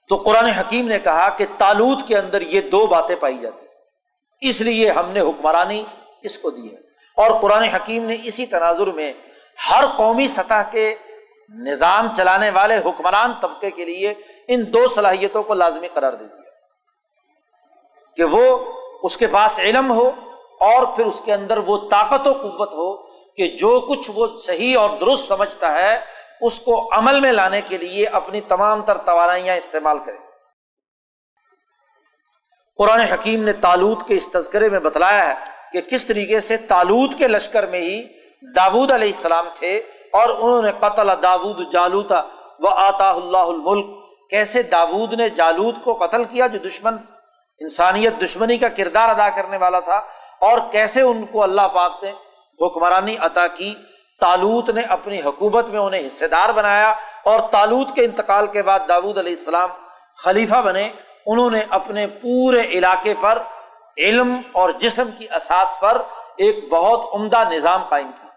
[0.10, 3.66] تو قرآن حکیم نے کہا کہ تالوت کے اندر یہ دو باتیں پائی جاتی
[4.50, 5.84] اس لیے ہم نے حکمرانی
[6.24, 6.78] اس کو دی ہے۔
[7.18, 9.14] اور قرآن حکیم نے اسی تناظر میں
[9.72, 10.96] ہر قومی سطح کے
[11.50, 14.14] نظام چلانے والے حکمران طبقے کے لیے
[14.48, 16.50] ان دو صلاحیتوں کو لازمی قرار دے دیا۔
[18.16, 18.58] کہ وہ
[19.04, 20.08] اس کے پاس علم ہو
[20.60, 23.09] اور پھر اس کے اندر وہ طاقت و قوت ہو
[23.40, 25.94] کہ جو کچھ وہ صحیح اور درست سمجھتا ہے،
[26.42, 30.18] اس کو عمل میں لانے کے لیے اپنی تمام تر توانائیاں استعمال کرے۔
[32.80, 35.36] قرآن حکیم نے تالوت کے اس تذکرے میں بتلایا ہے
[35.74, 38.02] کہ کس طریقے سے تالوت کے لشکر میں ہی
[38.56, 39.76] داود علیہ السلام تھے
[40.14, 42.22] اور انہوں نے قتل داود جالوتا
[42.60, 43.98] و آتا اللہ الملک۔
[44.30, 46.98] کیسے داود نے جالود کو قتل کیا جو دشمن،
[47.62, 49.98] انسانیت دشمنی کا کردار ادا کرنے والا تھا،
[50.42, 52.12] اور کیسے ان کو اللہ پاک نے
[52.62, 53.76] حکمرانی عطا کی
[54.20, 56.89] تالوت نے اپنی حکومت میں انہیں حصے دار بنایا
[57.26, 59.70] اور تالوت کے انتقال کے بعد داود علیہ السلام
[60.16, 60.89] خلیفہ بنے۔
[61.26, 63.43] انہوں نے اپنے پورے علاقے پر
[63.97, 66.01] علم اور جسم کی اساس پر
[66.38, 68.30] ایک بہت عمدہ نظام قائم کیا۔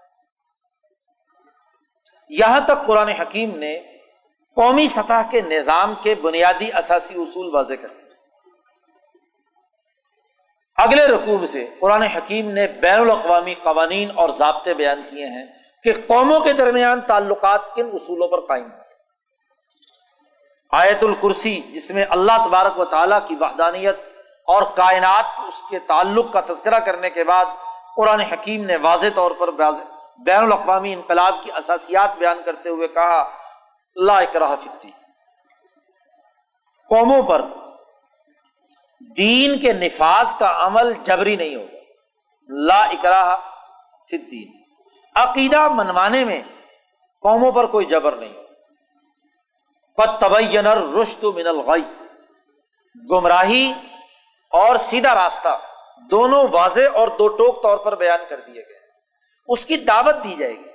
[2.28, 3.78] یہاں تک قرآن حکیم نے
[4.56, 7.88] قومی سطح کے نظام کے بنیادی اثاثی اصول واضح کر
[10.78, 15.44] اگلے رقوب سے قرآن حکیم نے بین الاقوامی قوانین اور ضابطے بیان کیے ہیں
[15.84, 18.80] کہ قوموں کے درمیان تعلقات کن اصولوں پر قائم ہیں
[20.72, 23.96] آیت الکرسی، جس میں اللہ تبارک و تعالیٰ کی وحدانیت
[24.48, 27.44] اور کائنات اس کے تعلق کا تذکرہ کرنے کے بعد
[27.96, 33.22] قرآن حکیم نے واضح طور پر بین الاقوامی انقلاب کی اثاسیات بیان کرتے ہوئے کہا،
[33.96, 34.90] لا اکراہ فکری
[36.90, 37.42] قوموں پر
[39.16, 41.76] دین کے نفاذ کا عمل جبری نہیں ہوگا۔
[42.48, 43.36] لا اکراہ
[44.10, 44.62] فدین
[45.14, 46.42] عقیدہ منوانے میں
[47.20, 48.32] قوموں پر کوئی جبر نہیں۔
[51.02, 51.82] رشت من الغی۔
[53.10, 53.72] گمراہی
[54.50, 55.58] اور سیدھا راستہ
[56.10, 58.78] دونوں واضح اور دو ٹوک طور پر بیان کر دیے گئے۔
[59.48, 60.70] اس کی دعوت دی جائے گی۔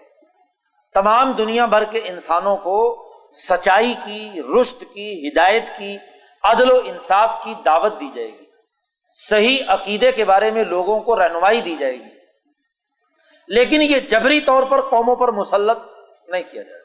[0.94, 4.32] تمام دنیا بھر کے انسانوں کو سچائی کی
[4.62, 5.98] رشت کی، ہدایت کی
[6.52, 8.46] عدل و انصاف کی دعوت دی جائے گی۔
[9.12, 12.18] صحیح عقیدے کے بارے میں لوگوں کو رہنمائی دی جائے گی۔
[13.48, 15.78] لیکن یہ جبری طور پر قوموں پر مسلط
[16.28, 16.82] نہیں کیا جائے۔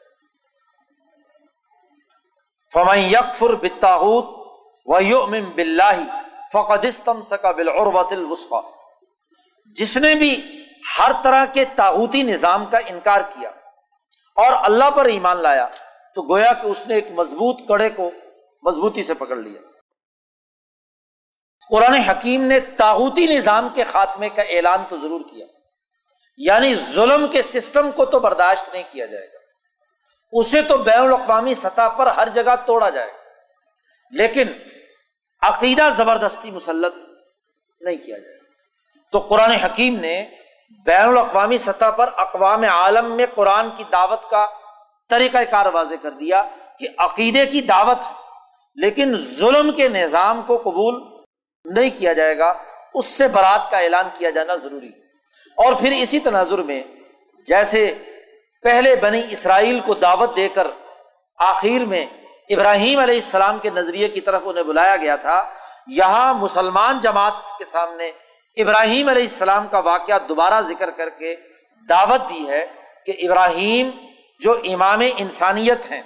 [2.73, 4.25] فمن یکفر بتاحت
[4.85, 6.19] و یؤمن باللہ
[6.53, 8.61] فقد استمسک بالعروۃ الوثقى۔
[9.65, 10.63] جس نے بھی
[10.99, 13.49] ہر طرح کے تاحوتی نظام کا انکار کیا
[14.35, 15.67] اور اللہ پر ایمان لایا،
[16.15, 18.11] تو گویا کہ اس نے ایک مضبوط کڑے کو
[18.65, 19.61] مضبوطی سے پکڑ لیا۔
[21.69, 25.45] قرآن حکیم نے تاحوتی نظام کے خاتمے کا اعلان تو ضرور کیا۔
[26.37, 29.37] یعنی ظلم کے سسٹم کو تو برداشت نہیں کیا جائے گا۔
[30.31, 33.17] اسے تو بین الاقوامی سطح پر ہر جگہ توڑا جائے گا۔
[34.11, 34.47] لیکن
[35.41, 36.95] عقیدہ زبردستی مسلط
[37.81, 38.43] نہیں کیا جائے گا۔
[39.11, 40.29] تو قرآن حکیم نے
[40.85, 44.45] بین الاقوامی سطح پر اقوام عالم میں قرآن کی دعوت کا
[45.09, 46.43] طریقہ کار واضح کر دیا
[46.79, 47.97] کہ عقیدے کی دعوت
[48.77, 51.01] لیکن ظلم کے نظام کو قبول
[51.65, 52.53] نہیں کیا جائے گا،
[52.93, 54.91] اس سے برات کا اعلان کیا جانا ضروری
[55.57, 56.81] اور پھر اسی تناظر میں،
[57.47, 57.93] جیسے
[58.63, 60.67] پہلے بنی اسرائیل کو دعوت دے کر
[61.39, 62.05] آخر میں
[62.49, 65.43] ابراہیم علیہ السلام کے نظریے کی طرف انہیں بلایا گیا تھا،
[65.95, 68.11] یہاں مسلمان جماعت کے سامنے
[68.57, 71.35] ابراہیم علیہ السلام کا واقعہ دوبارہ ذکر کر کے
[71.89, 72.65] دعوت دی ہے
[73.05, 73.89] کہ ابراہیم
[74.41, 76.01] جو امام انسانیت ہیں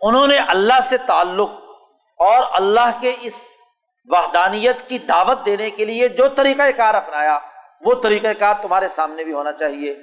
[0.00, 1.50] انہوں نے اللہ سے تعلق
[2.18, 3.52] اور اللہ کے اس
[4.04, 7.38] وحدانیت کی دعوت دینے کے لیے جو طریقہ کار اپنایا،
[7.80, 9.94] وہ طریقہ کار تمہارے سامنے بھی ہونا چاہیے۔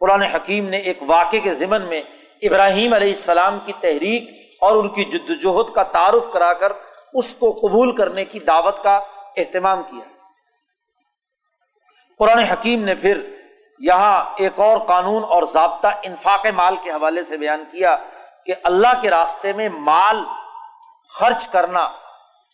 [0.00, 2.02] قرآن حکیم نے ایک واقعے کے ضمن میں
[2.42, 4.30] ابراہیم علیہ السلام کی تحریک
[4.60, 6.72] اور ان کی جد وجہد کا تعارف کرا کر
[7.14, 9.00] اس کو قبول کرنے کی دعوت کا
[9.36, 10.12] اہتمام کیا۔
[12.18, 13.26] قرآن حکیم نے پھر
[13.78, 17.96] یہاں ایک اور قانون اور ضابطہ انفاق مال کے حوالے سے بیان کیا۔
[18.46, 20.24] کہ اللہ کے راستے میں مال
[21.08, 21.90] خرچ کرنا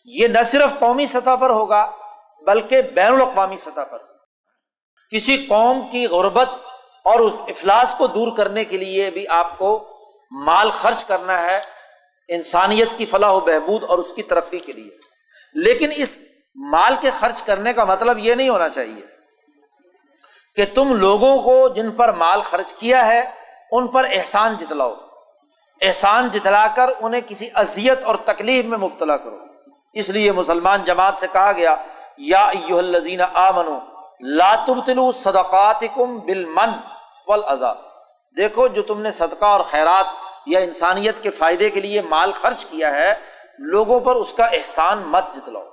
[0.05, 1.91] یہ نہ صرف قومی سطح پر ہوگا
[2.47, 3.97] بلکہ بین الاقوامی سطح پر۔
[5.11, 6.49] کسی قوم کی غربت
[7.03, 9.97] اور اس افلاس کو دور کرنے کے لیے بھی آپ کو
[10.31, 11.59] مال خرچ کرنا ہے
[12.27, 14.89] انسانیت کی فلاح و بہبود اور اس کی ترقی کے لیے۔
[15.53, 16.25] لیکن اس
[16.55, 19.01] مال کے خرچ کرنے کا مطلب یہ نہیں ہونا چاہیے
[20.55, 23.31] کہ تم لوگوں کو جن پر مال خرچ کیا ہے
[23.71, 24.93] ان پر احسان جتلاؤ۔
[25.81, 29.37] احسان جتلا کر، انہیں کسی اذیت اور تکلیف میں مبتلا کرو۔
[29.93, 31.75] اس لیے مسلمان جماعت سے کہا گیا،
[32.17, 33.79] یا الزین آ منو
[34.21, 36.71] لاتبتلو صدقات کم بل من
[38.37, 40.05] دیکھو، جو تم نے صدقہ اور خیرات
[40.45, 43.13] یا انسانیت کے فائدے کے لیے مال خرچ کیا ہے،
[43.59, 45.63] لوگوں پر اس کا احسان مت جتلاؤ۔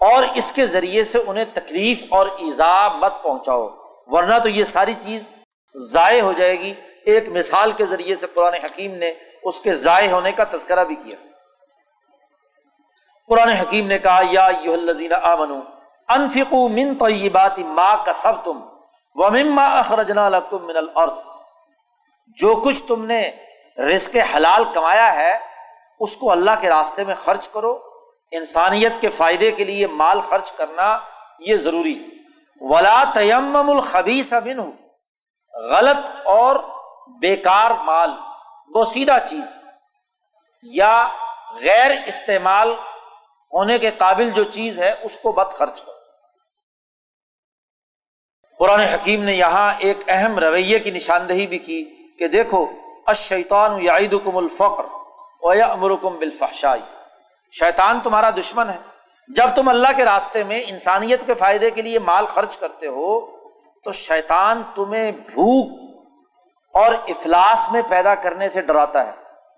[0.00, 3.68] اور اس کے ذریعے سے انہیں تکلیف اور ایزا مت پہنچاؤ،
[4.06, 5.32] ورنہ تو یہ ساری چیز
[5.74, 6.74] ضائع ہو جائے گی۔
[7.08, 10.94] ایک مثال کے ذریعے سے قرآن حکیم نے اس کے ضائع ہونے کا تذکرہ بھی
[10.94, 11.16] کیا۔
[13.28, 15.60] قرآن حکیم نے کہا، یا یو الزین آمن
[16.08, 18.60] انفکو من تو یہ بات ماں کا سب تم
[19.14, 21.18] و مما اخرجنا لکم من الارض۔
[22.28, 23.30] جو کچھ تم نے
[23.78, 25.38] رزق حلال کمایا ہے،
[26.00, 27.78] اس کو اللہ کے راستے میں خرچ کرو۔
[28.30, 30.98] انسانیت کے فائدے کے لیے مال خرچ کرنا
[31.38, 32.10] یہ ضروری
[32.60, 34.58] ولا تیم الخبیس بن
[35.70, 36.77] غلط اور
[37.20, 38.10] بیکار مال
[38.68, 39.64] بوسیدہ چیز
[40.62, 41.08] یا
[41.62, 42.72] غیر استعمال
[43.52, 45.92] ہونے کے قابل جو چیز ہے اس کو بت خرچ کرو۔
[48.58, 51.84] قرآن حکیم نے یہاں ایک اہم رویے کی نشاندہی بھی کی
[52.18, 52.66] کہ دیکھو
[53.06, 54.84] اشیطان یعید کم الفقر
[55.40, 56.82] و یا امرکم بالفحشائی۔
[57.52, 58.78] شیطان تمہارا دشمن ہے۔
[59.28, 63.36] جب تم اللہ کے راستے میں انسانیت کے فائدے کے لیے مال خرچ کرتے ہو،
[63.84, 65.87] تو شیطان تمہیں بھوک
[66.78, 69.12] اور افلاس میں پیدا کرنے سے ڈراتا ہے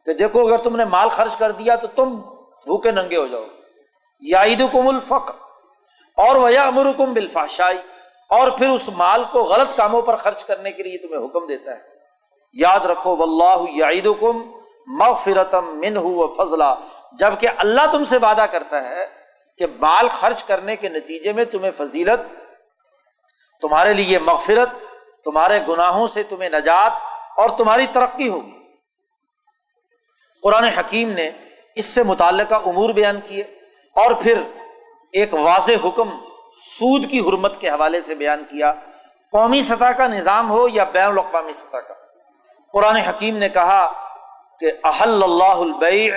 [0.07, 2.17] کہ دیکھو، اگر تم نے مال خرچ کر دیا تو تم
[2.65, 3.45] بھوکے ننگے ہو جاؤ۔
[4.21, 5.33] یا عید کم الفقر
[6.17, 7.79] اور وہ امرکم بالفاشائی
[8.29, 11.73] اور پھر اس مال کو غلط کاموں پر خرچ کرنے کے لیے تمہیں حکم دیتا
[11.73, 11.79] ہے۔
[12.53, 14.43] یاد رکھو و اللہ یاد کم
[14.87, 16.75] مغفرتم من ہو فضلہ۔
[17.13, 19.07] جبکہ اللہ تم سے وعدہ کرتا ہے
[19.59, 22.21] کہ مال خرچ کرنے کے نتیجے میں تمہیں فضیلت،
[23.61, 24.69] تمہارے لیے مغفرت،
[25.25, 27.10] تمہارے گناہوں سے تمہیں نجات
[27.41, 28.59] اور تمہاری ترقی ہوگی۔
[30.43, 31.31] قرآن حکیم نے
[31.75, 33.43] اس سے متعلقہ امور بیان کیے
[33.95, 34.43] اور پھر
[35.13, 36.09] ایک واضح حکم
[36.53, 38.73] سود کی حرمت کے حوالے سے بیان کیا۔
[39.33, 41.95] قومی سطح کا نظام ہو یا بین الاقوامی سطح کا۔
[42.73, 43.93] قرآن حکیم نے کہا
[44.61, 46.15] کہ احل اللہ البیع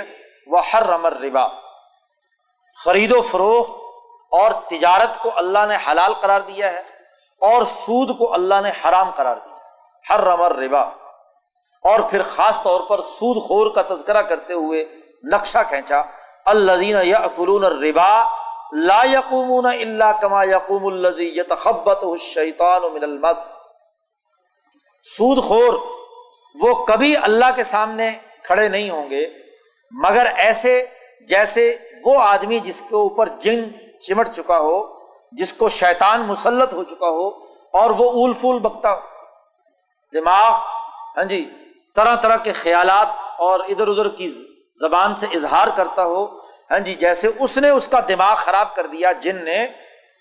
[0.48, 1.48] و ہر رمر ربا
[2.86, 3.72] خرید و فروخت
[4.32, 6.82] اور تجارت کو اللہ نے حلال قرار دیا ہے
[7.42, 9.58] اور سود کو اللہ نے حرام قرار دیا
[10.10, 11.03] ہر رمر ربا
[11.84, 14.84] اور پھر خاص طور پر سود خور کا تذکرہ کرتے ہوئے
[15.32, 16.02] نقشہ کھینچا
[16.46, 18.14] اللہ دین ربا
[18.88, 23.42] لا یقومون اللہ کما یقوم الدی یتخبت الشیطان من المس۔
[25.04, 25.74] سود خور
[26.56, 28.10] وہ کبھی اللہ کے سامنے
[28.44, 29.26] کھڑے نہیں ہوں گے،
[29.92, 30.86] مگر ایسے
[31.28, 31.76] جیسے
[32.06, 33.64] وہ آدمی جس کے اوپر جن
[34.02, 34.82] چمٹ چکا ہو،
[35.34, 37.28] جس کو شیطان مسلط ہو چکا ہو
[37.74, 39.00] اور وہ اول پھول بکتا ہو۔
[40.14, 40.52] دماغ
[41.18, 41.44] ہاں جی
[41.96, 44.44] طرح طرح کے خیالات اور ادھر ادھر کی
[44.82, 46.26] زبان سے اظہار کرتا ہو۔
[46.72, 49.64] ہاں جی جیسے اس نے اس کا دماغ خراب کر دیا، جن نے،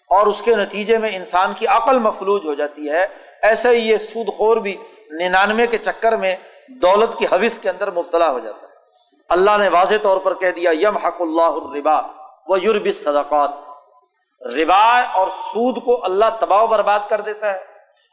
[0.09, 3.07] اور اس کے نتیجے میں انسان کی عقل مفلوج ہو جاتی ہے۔
[3.43, 4.77] ایسے ہی یہ سود خور بھی
[5.11, 6.37] ننانوے کے چکر میں
[6.69, 8.73] دولت کی حوث کے اندر مبتلا ہو جاتا ہے۔
[9.29, 12.01] اللہ نے واضح طور پر کہہ دیا یم حق اللہ الربا
[12.49, 13.51] وہ یورب صدقات
[14.57, 17.59] ربا اور سود کو اللہ تباہ و برباد کر دیتا ہے۔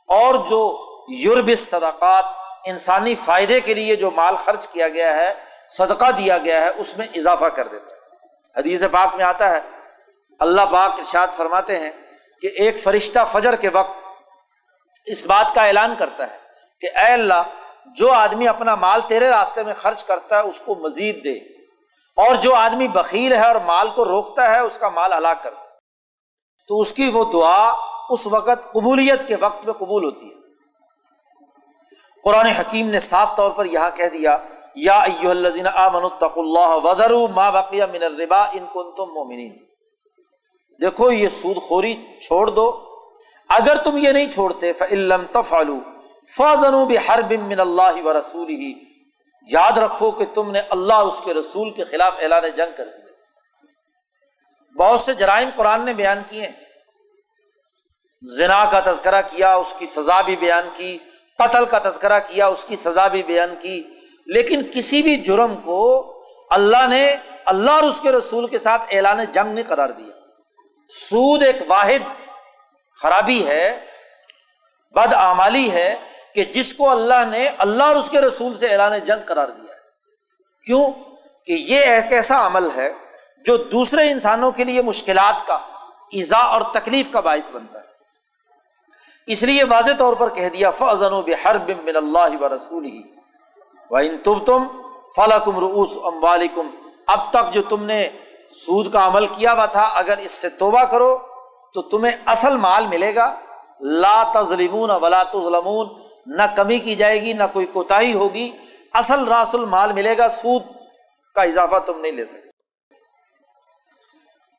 [0.07, 2.25] اور جو یورب صدقات
[2.65, 5.33] انسانی فائدے کے لیے جو مال خرچ کیا گیا ہے،
[5.69, 7.99] صدقہ دیا گیا ہے، اس میں اضافہ کر دیتا ہے
[8.59, 9.59] حدیث پاک میں آتا ہے،
[10.39, 11.91] اللہ پاک ارشاد فرماتے ہیں
[12.41, 13.97] کہ ایک فرشتہ فجر کے وقت
[15.05, 16.37] اس بات کا اعلان کرتا ہے
[16.81, 17.43] کہ اے اللہ،
[17.95, 21.59] جو آدمی اپنا مال تیرے راستے میں خرچ کرتا ہے، اس کو مزید دے۔
[22.17, 25.61] اور جو آدمی بکیل ہے اور مال کو روکتا ہے، اس کا مال ہلاک کرتا
[25.61, 25.69] ہے
[26.67, 27.73] تو اس کی وہ دعا
[28.09, 30.38] اس وقت قبولیت کے وقت میں قبول ہوتی ہے۔
[32.23, 34.37] قرآن حکیم نے صاف طور پر یہاں کہہ دیا،
[34.75, 39.57] یا اللہ ما بقیہ من الربا ان کن تم مومنین۔
[40.81, 42.85] دیکھو، یہ سود خوری چھوڑ دو۔
[43.49, 45.79] اگر تم یہ نہیں چھوڑتے فعلم تفالو
[46.37, 48.73] فضنوب ہر بم من اللہ و رسول ہی
[49.47, 53.09] یاد رکھو کہ تم نے اللہ اس کے رسول کے خلاف اعلان جنگ کر دیا
[54.79, 56.49] بہت سے جرائم قرآن نے بیان کیے۔
[58.37, 60.97] زنا کا تذکرہ کیا، اس کی سزا بھی بیان کی۔
[61.39, 63.83] قتل کا تذکرہ کیا، اس کی سزا بھی بیان کی۔
[64.25, 66.13] لیکن کسی بھی جرم کو
[66.49, 67.15] اللہ نے،
[67.45, 70.11] اللہ اور اس کے رسول کے ساتھ اعلان جنگ نہیں قرار دیا۔
[70.87, 72.25] سود ایک واحد
[73.01, 73.85] خرابی ہے،
[74.91, 75.95] بد آمالی ہے
[76.35, 79.73] کہ جس کو اللہ نے، اللہ اور اس کے رسول سے اعلان جنگ قرار دیا
[79.73, 79.79] ہے۔
[80.65, 80.91] کیوں؟
[81.45, 82.93] کہ یہ ایک ایسا عمل ہے
[83.45, 85.55] جو دوسرے انسانوں کے لیے مشکلات کا،
[86.11, 87.78] ایزا اور تکلیف کا باعث بنتا ہے۔
[89.31, 93.01] اس لیے واضح طور پر کہہ دیا فضن و بحر بن اللہ و رسول ہی
[93.89, 94.63] و ان تب تم
[95.15, 96.25] فلاکم روس ام
[97.07, 98.09] اب تک جو تم نے
[98.49, 101.17] سود کا عمل کیا ہوا تھا، اگر اس سے توبہ کرو
[101.73, 103.35] تو تمہیں اصل مال ملے گا۔
[103.81, 105.87] لا تظلمون ولا تظلمون.
[106.25, 108.51] نہ کمی کی جائے گی، نہ کوئی کوتا ہوگی۔
[108.93, 110.63] اصل راس المال ملے گا، سود
[111.35, 112.48] کا اضافہ تم نہیں لے سکتے۔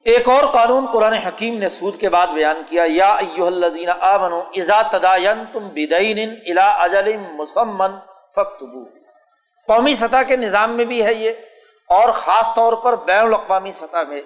[0.06, 5.44] ایک اور قانون قرآن حکیم نے سود کے بعد بیان کیا، یا الزین ازا تداین
[5.52, 7.98] تم بدعین الا اجل مسمن
[8.36, 8.84] فختبو
[9.68, 11.30] قومی سطح کے نظام میں بھی ہے یہ،
[11.88, 14.22] اور خاص طور پر بین الاقوامی سطح میں۔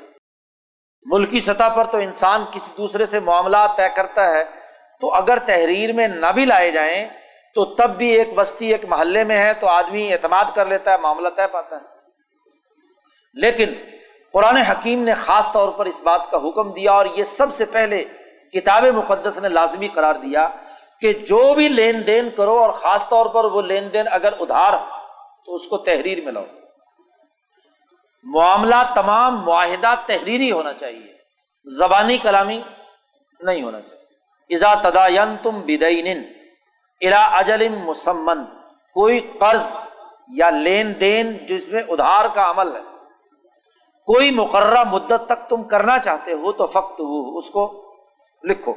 [1.06, 4.44] ملکی سطح پر تو انسان کسی دوسرے سے معاملات طے کرتا ہے،
[5.00, 7.08] تو اگر تحریر میں نہ بھی لائے جائیں،
[7.54, 10.98] تو تب بھی ایک بستی، ایک محلے میں ہے، تو آدمی اعتماد کر لیتا ہے،
[10.98, 11.82] معاملہ طے پاتا ہے۔
[13.34, 13.74] لیکن
[14.34, 17.64] قرآن حکیم نے خاص طور پر اس بات کا حکم دیا اور یہ سب سے
[17.64, 18.04] پہلے
[18.52, 20.48] کتاب مقدس نے لازمی قرار دیا
[21.00, 24.72] کہ جو بھی لین دین کرو اور خاص طور پر وہ لین دین اگر ادھار
[25.46, 26.44] تو اس کو تحریر میں لاؤ۔
[28.24, 31.12] معاملہ تمام معاہدہ تحریری ہونا چاہیے۔
[31.64, 32.62] زبانی کلامی
[33.40, 36.22] نہیں ہونا چاہیے۔ ازا تداین تم بدعین
[37.00, 38.44] الا اجل مسمن،
[38.94, 39.76] کوئی قرض
[40.28, 42.93] یا لین دین جس میں ادھار کا عمل ہے
[44.06, 47.94] کوئی مقررہ مدت تک تم کرنا چاہتے ہو تو فخت وہ اس کو
[48.44, 48.72] لکھو۔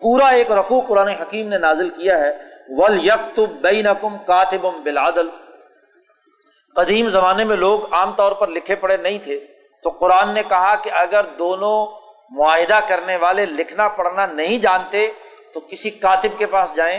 [0.00, 2.30] پورا ایک رقو قرآن حکیم نے نازل کیا ہے۔
[2.68, 5.28] ول یک بین کم کاتب بلادل
[6.76, 9.46] قدیم زمانے میں لوگ عام طور پر لکھے پڑے نہیں تھے۔
[9.82, 11.86] تو قرآن نے کہا کہ اگر دونوں
[12.30, 15.12] معاہدہ کرنے والے لکھنا پڑھنا نہیں جانتے،
[15.52, 16.98] تو کسی کاتب کے پاس جائیں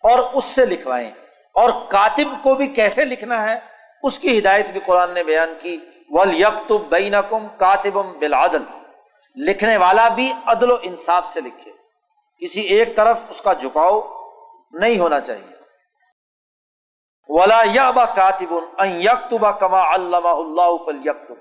[0.00, 1.10] اور اس سے لکھوائیں۔
[1.52, 3.56] اور کاتب کو بھی کیسے لکھنا ہے؟
[4.02, 5.78] اس کی ہدایت بھی قرآن نے بیان کی۔
[6.08, 8.62] ول یک بین کم کاتب بلادل
[9.36, 11.72] لکھنے والا بھی عدل و انصاف سے لکھے۔
[12.38, 14.00] کسی ایک طرف اس کا جھکاؤ
[14.72, 15.54] نہیں ہونا چاہیے۔
[17.28, 21.34] ولا یا با کاتب یکتبا کما اللہ اللہ فل یکتب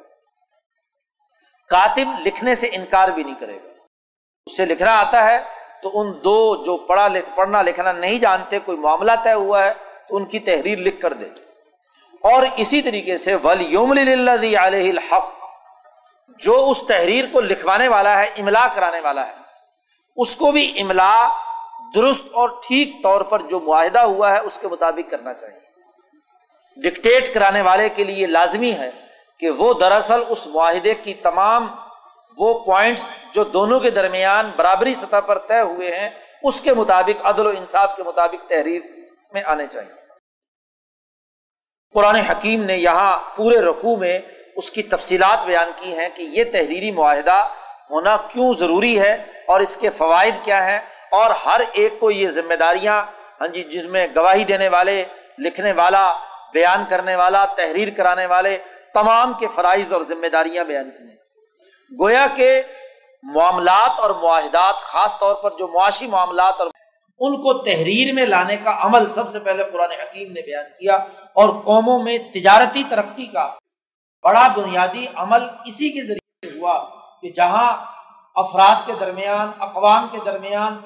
[1.69, 3.69] کاتب لکھنے سے انکار بھی نہیں کرے گا۔
[4.45, 5.43] اس سے لکھنا آتا ہے
[5.83, 9.73] تو ان دو جو پڑھا لکھ پڑھنا لکھنا نہیں جانتے، کوئی معاملہ طے ہوا ہے
[10.09, 11.29] تو ان کی تحریر لکھ کر دے۔
[12.23, 15.31] اور اسی طریقے سے ولیوم علیہ الحق،
[16.39, 19.33] جو اس تحریر کو لکھوانے والا ہے املا کرانے والا ہے،
[20.17, 21.15] اس کو بھی املا
[21.95, 25.61] درست اور ٹھیک طور پر جو معاہدہ ہوا ہے، اس کے مطابق کرنا چاہیے۔
[26.77, 28.89] ڈکٹیٹ کرانے والے کے لیے لازمی ہے
[29.39, 31.67] کہ وہ دراصل اس معاہدے کی تمام
[32.37, 36.09] وہ پوائنٹس جو دونوں کے درمیان برابری سطح پر طے ہوئے ہیں،
[36.43, 38.81] اس کے مطابق، عدل و انصاف کے مطابق تحریر
[39.33, 40.01] میں آنے چاہیے۔
[41.93, 44.19] قرآن حکیم نے یہاں پورے رقو میں
[44.55, 47.47] اس کی تفصیلات بیان کی ہیں کہ یہ تحریری معاہدہ
[47.89, 49.13] ہونا کیوں ضروری ہے
[49.47, 50.79] اور اس کے فوائد کیا ہیں
[51.11, 53.05] اور ہر ایک کو یہ ذمہ داریاں
[53.41, 55.05] ہاں جی جس میں گواہی دینے والے،
[55.37, 56.13] لکھنے والا،
[56.53, 58.57] بیان کرنے والا، تحریر کرانے والے،
[58.93, 61.17] تمام کے فرائض اور ذمہ داریاں بیان کی ہیں۔
[61.99, 62.61] گویا کے
[63.23, 66.67] معاملات اور معاہدات، خاص طور پر جو معاشی معاملات اور
[67.23, 70.95] ان کو تحریر میں لانے کا عمل سب سے پہلے قرآن حکیم نے بیان کیا
[71.33, 73.47] اور قوموں میں تجارتی ترقی کا
[74.23, 76.77] بڑا بنیادی عمل اسی کے ذریعے سے ہوا
[77.21, 77.69] کہ جہاں
[78.35, 80.77] افراد کے درمیان، اقوام کے درمیان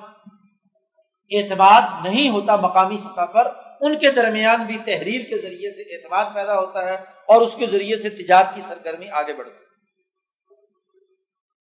[1.32, 6.34] اعتماد نہیں ہوتا مقامی سطح پر، ان کے درمیان بھی تحریر کے ذریعے سے اعتماد
[6.34, 9.67] پیدا ہوتا ہے اور اس کے ذریعے سے تجارتی سرگرمی آگے بڑھتی ہے۔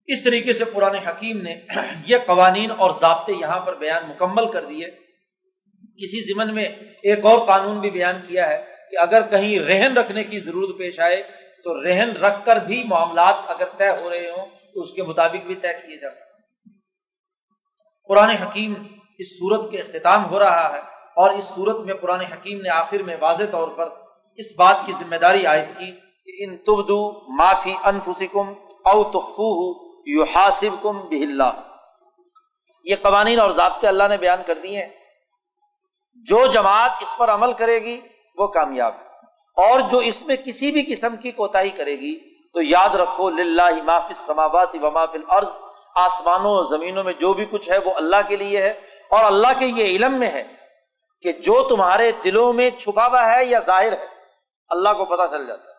[0.08, 1.56] اس طریقے سے پرانے حکیم نے
[2.08, 4.88] یہ قوانین اور ضابطے یہاں پر بیان مکمل کر دیے۔
[5.95, 6.66] کسی ضمن میں
[7.04, 8.58] ایک اور قانون بھی بیان کیا ہے
[8.91, 11.24] کہ اگر کہیں رہن رکھنے کی ضرورت پیش آئے
[11.64, 15.45] تو رہن رکھ کر بھی معاملات اگر طے ہو رہے ہوں تو اس کے مطابق
[15.45, 16.41] بھی طے کیے جا سکتے
[18.08, 18.74] قرآن حکیم
[19.20, 20.80] اس صورت کے اختتام ہو رہا ہے
[21.16, 23.89] اور اس صورت میں قرآن حکیم نے آخر میں واضح طور پر
[24.36, 25.91] اس بات کی ذمہ داری عائد کی
[26.28, 26.99] کہ ان تبدو
[27.38, 28.54] معافی انفسکم
[28.86, 29.49] او تخفو
[30.06, 31.51] یو حاصب کم بہلا
[32.84, 34.89] یہ قوانین اور ضابطے اللہ نے بیان کر دیے ہیں۔
[36.14, 38.01] جو جماعت اس پر عمل کرے گی،
[38.38, 39.06] وہ کامیاب ہے۔
[39.58, 42.20] اور جو اس میں کسی بھی قسم کی کوتا کرے گی،
[42.54, 45.60] تو یاد رکھو لاہ مافل سماوات و محفل عرض
[45.95, 48.70] آسمانوں زمینوں میں جو بھی کچھ ہے، وہ اللہ کے لیے ہے۔
[49.10, 50.43] اور اللہ کے یہ علم میں ہے
[51.22, 54.06] کہ جو تمہارے دلوں میں چھپا ہوا ہے یا ظاہر ہے،
[54.70, 55.74] اللہ کو پتا چل جاتا ہے۔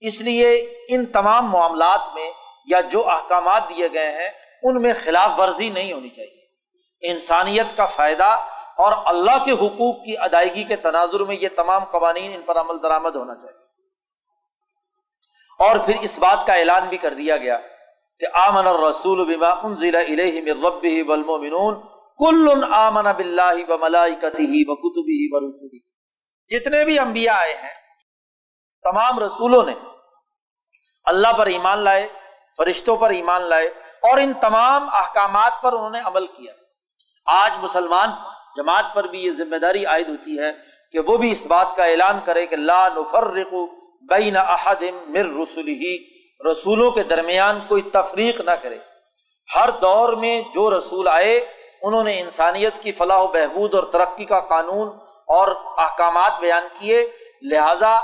[0.00, 2.30] اس لیے ان تمام معاملات میں
[2.66, 4.30] یا جو احکامات دیے گئے ہیں،
[4.62, 8.28] ان میں خلاف ورزی نہیں ہونی چاہیے۔ انسانیت کا فائدہ
[8.76, 12.82] اور اللہ کے حقوق کی ادائیگی کے تناظر میں یہ تمام قوانین ان پر عمل
[12.82, 13.64] درآمد ہونا چاہیے۔
[15.58, 17.58] اور پھر اس بات کا اعلان بھی کر دیا گیا
[18.20, 21.80] کہ آمن الرسول بما انزل الیہ من ربہ والمؤمنون،
[22.18, 25.48] کل آمن باللہ و ملائکتہ و
[26.50, 27.74] جتنے بھی انبیاء آئے ہیں،
[28.84, 29.74] تمام رسولوں نے
[31.04, 32.06] اللہ پر ایمان لائے
[32.56, 33.66] فرشتوں پر ایمان لائے
[34.02, 36.52] اور ان تمام احکامات پر انہوں نے عمل کیا۔
[37.26, 38.10] آج مسلمان
[38.56, 40.52] جماعت پر بھی یہ ذمہ داری عائد ہوتی ہے
[40.92, 43.54] کہ وہ بھی اس بات کا اعلان کرے کہ لا نفرق
[44.08, 45.96] بین احد مر رسول ہی
[46.50, 48.78] رسولوں کے درمیان کوئی تفریق نہ کرے۔
[49.54, 51.52] ہر دور میں جو رسول آئے،
[51.82, 54.88] انہوں نے انسانیت کی فلاح و بہبود اور ترقی کا قانون
[55.28, 57.10] اور احکامات بیان کیے،
[57.42, 57.98] لہذا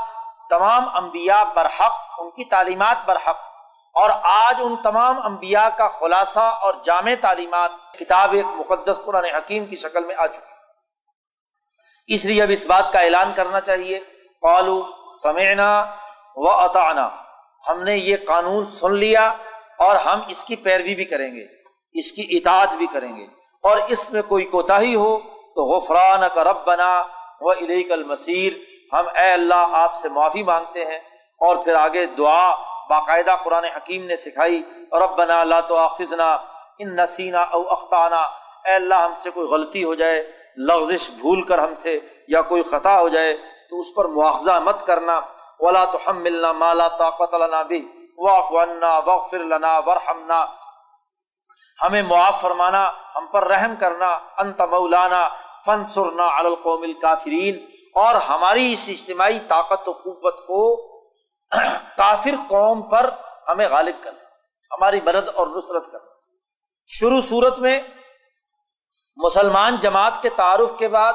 [0.50, 3.51] تمام انبیاء برحق، ان کی تعلیمات برحق۔
[3.94, 9.66] اور آج ان تمام انبیاء کا خلاصہ اور جامع تعلیمات کتاب ایک مقدس قرآن حکیم
[9.66, 13.98] کی شکل میں آ چکی اس لیے اب اس بات کا اعلان کرنا چاہیے۔
[14.42, 14.82] قالو
[15.22, 15.84] سمعنا
[16.36, 17.08] و اطعنا
[17.68, 19.28] ہم نے یہ قانون سن لیا
[19.78, 21.44] اور ہم اس کی پیروی بھی کریں گے،
[21.92, 23.26] اس کی اطاعت بھی کریں گے۔
[23.64, 25.18] اور اس میں کوئی کوتا ہی ہو
[25.54, 27.02] تو غفران کا رب بنا
[27.40, 28.52] و علیہ المسیر
[28.92, 30.98] ہم اے اللہ آپ سے معافی مانگتے ہیں
[31.40, 34.62] اور پھر آگے دعا باقاعدہ قرآن حکیم نے سکھائی
[34.92, 36.30] رب بنا اللہ تو آخذنا
[36.78, 38.22] ان نسینا او اختانہ
[38.64, 42.62] اے اللہ، ہم سے کوئی غلطی ہو جائے، لغزش بھول کر ہم سے، یا کوئی
[42.62, 43.34] خطا ہو جائے،
[43.70, 45.20] تو اس پر مواخذہ مت کرنا۔
[45.60, 47.88] ولا تو ہم ملنا مالا طاقت لنا بھی
[48.18, 50.46] واف ونا وغفر لنا ورحمنا
[51.82, 55.28] ہمیں معاف فرمانا، ہم پر رحم کرنا۔ انت مولانا
[55.66, 57.58] فن سرنا القوم الکافرین۔
[57.94, 60.91] اور ہماری اس اجتماعی طاقت و قوت کو
[61.96, 63.10] کافر قوم پر
[63.48, 64.18] ہمیں غالب کرنا
[64.70, 66.10] ہماری مدد اور نصرت کرنا
[66.86, 67.80] شروع صورت میں
[69.16, 71.12] مسلمان جماعت کے تعارف کے بعد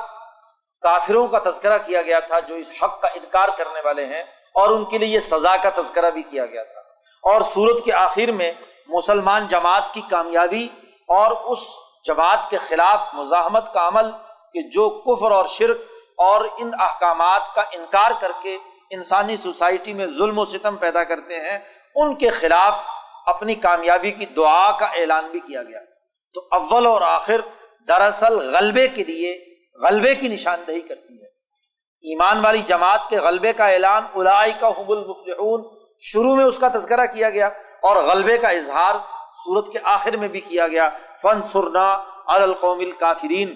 [0.82, 4.22] کافروں کا تذکرہ کیا گیا تھا، جو اس حق کا انکار کرنے والے ہیں،
[4.54, 6.80] اور ان کے لیے یہ سزا کا تذکرہ بھی کیا گیا تھا۔
[7.24, 8.54] اور سورت کے آخر میں
[8.90, 10.68] مسلمان جماعت کی کامیابی
[11.10, 11.60] اور اس
[12.08, 14.12] جماعت کے خلاف مزاحمت کا عمل
[14.54, 15.78] کہ جو کفر اور شرک
[16.18, 18.58] اور ان احکامات کا انکار کر کے
[18.92, 21.60] انسانی سوسائٹی میں ظلم و ستم پیدا کرتے ہیں،
[21.96, 22.82] ان کے خلاف
[23.26, 25.80] اپنی کامیابی کی دعا کا اعلان بھی کیا گیا۔
[26.34, 27.42] تو اول اور آخر
[27.88, 29.46] دراصل غلبے کے لیے
[29.84, 31.28] غلبے کی نشاندہی کرتی ہے۔
[32.02, 36.68] ایمان والی جماعت کے غلبے کا اعلان الائی کا حب المفلحون شروع میں اس کا
[36.68, 37.48] تذکرہ کیا گیا
[37.82, 38.96] اور غلبے کا اظہار
[39.34, 40.90] سورت کے آخر میں بھی کیا گیا۔
[41.22, 43.56] فن سرنا القوم الکافرین۔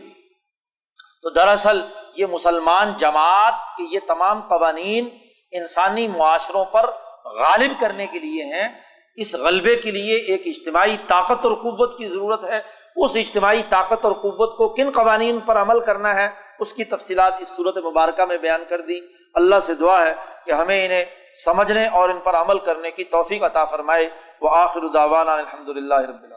[1.22, 1.82] تو دراصل
[2.16, 5.10] یہ مسلمان جماعت کے یہ تمام قوانین
[5.52, 6.90] انسانی معاشروں پر
[7.26, 8.69] غالب کرنے کے لیے ہیں،
[9.15, 12.60] اس غلبے کے لیے ایک اجتماعی طاقت اور قوت کی ضرورت ہے۔
[12.95, 16.30] اس اجتماعی طاقت اور قوت کو کن قوانین پر عمل کرنا ہے،
[16.60, 18.99] اس کی تفصیلات اس صورت مبارکہ میں بیان کر دی
[19.34, 20.14] اللہ سے دعا ہے
[20.45, 21.06] کہ ہمیں انہیں
[21.45, 24.10] سمجھنے اور ان پر عمل کرنے کی توفیق عطا فرمائے۔
[24.41, 24.80] وہ آخر
[25.28, 26.31] الحمد للہ رب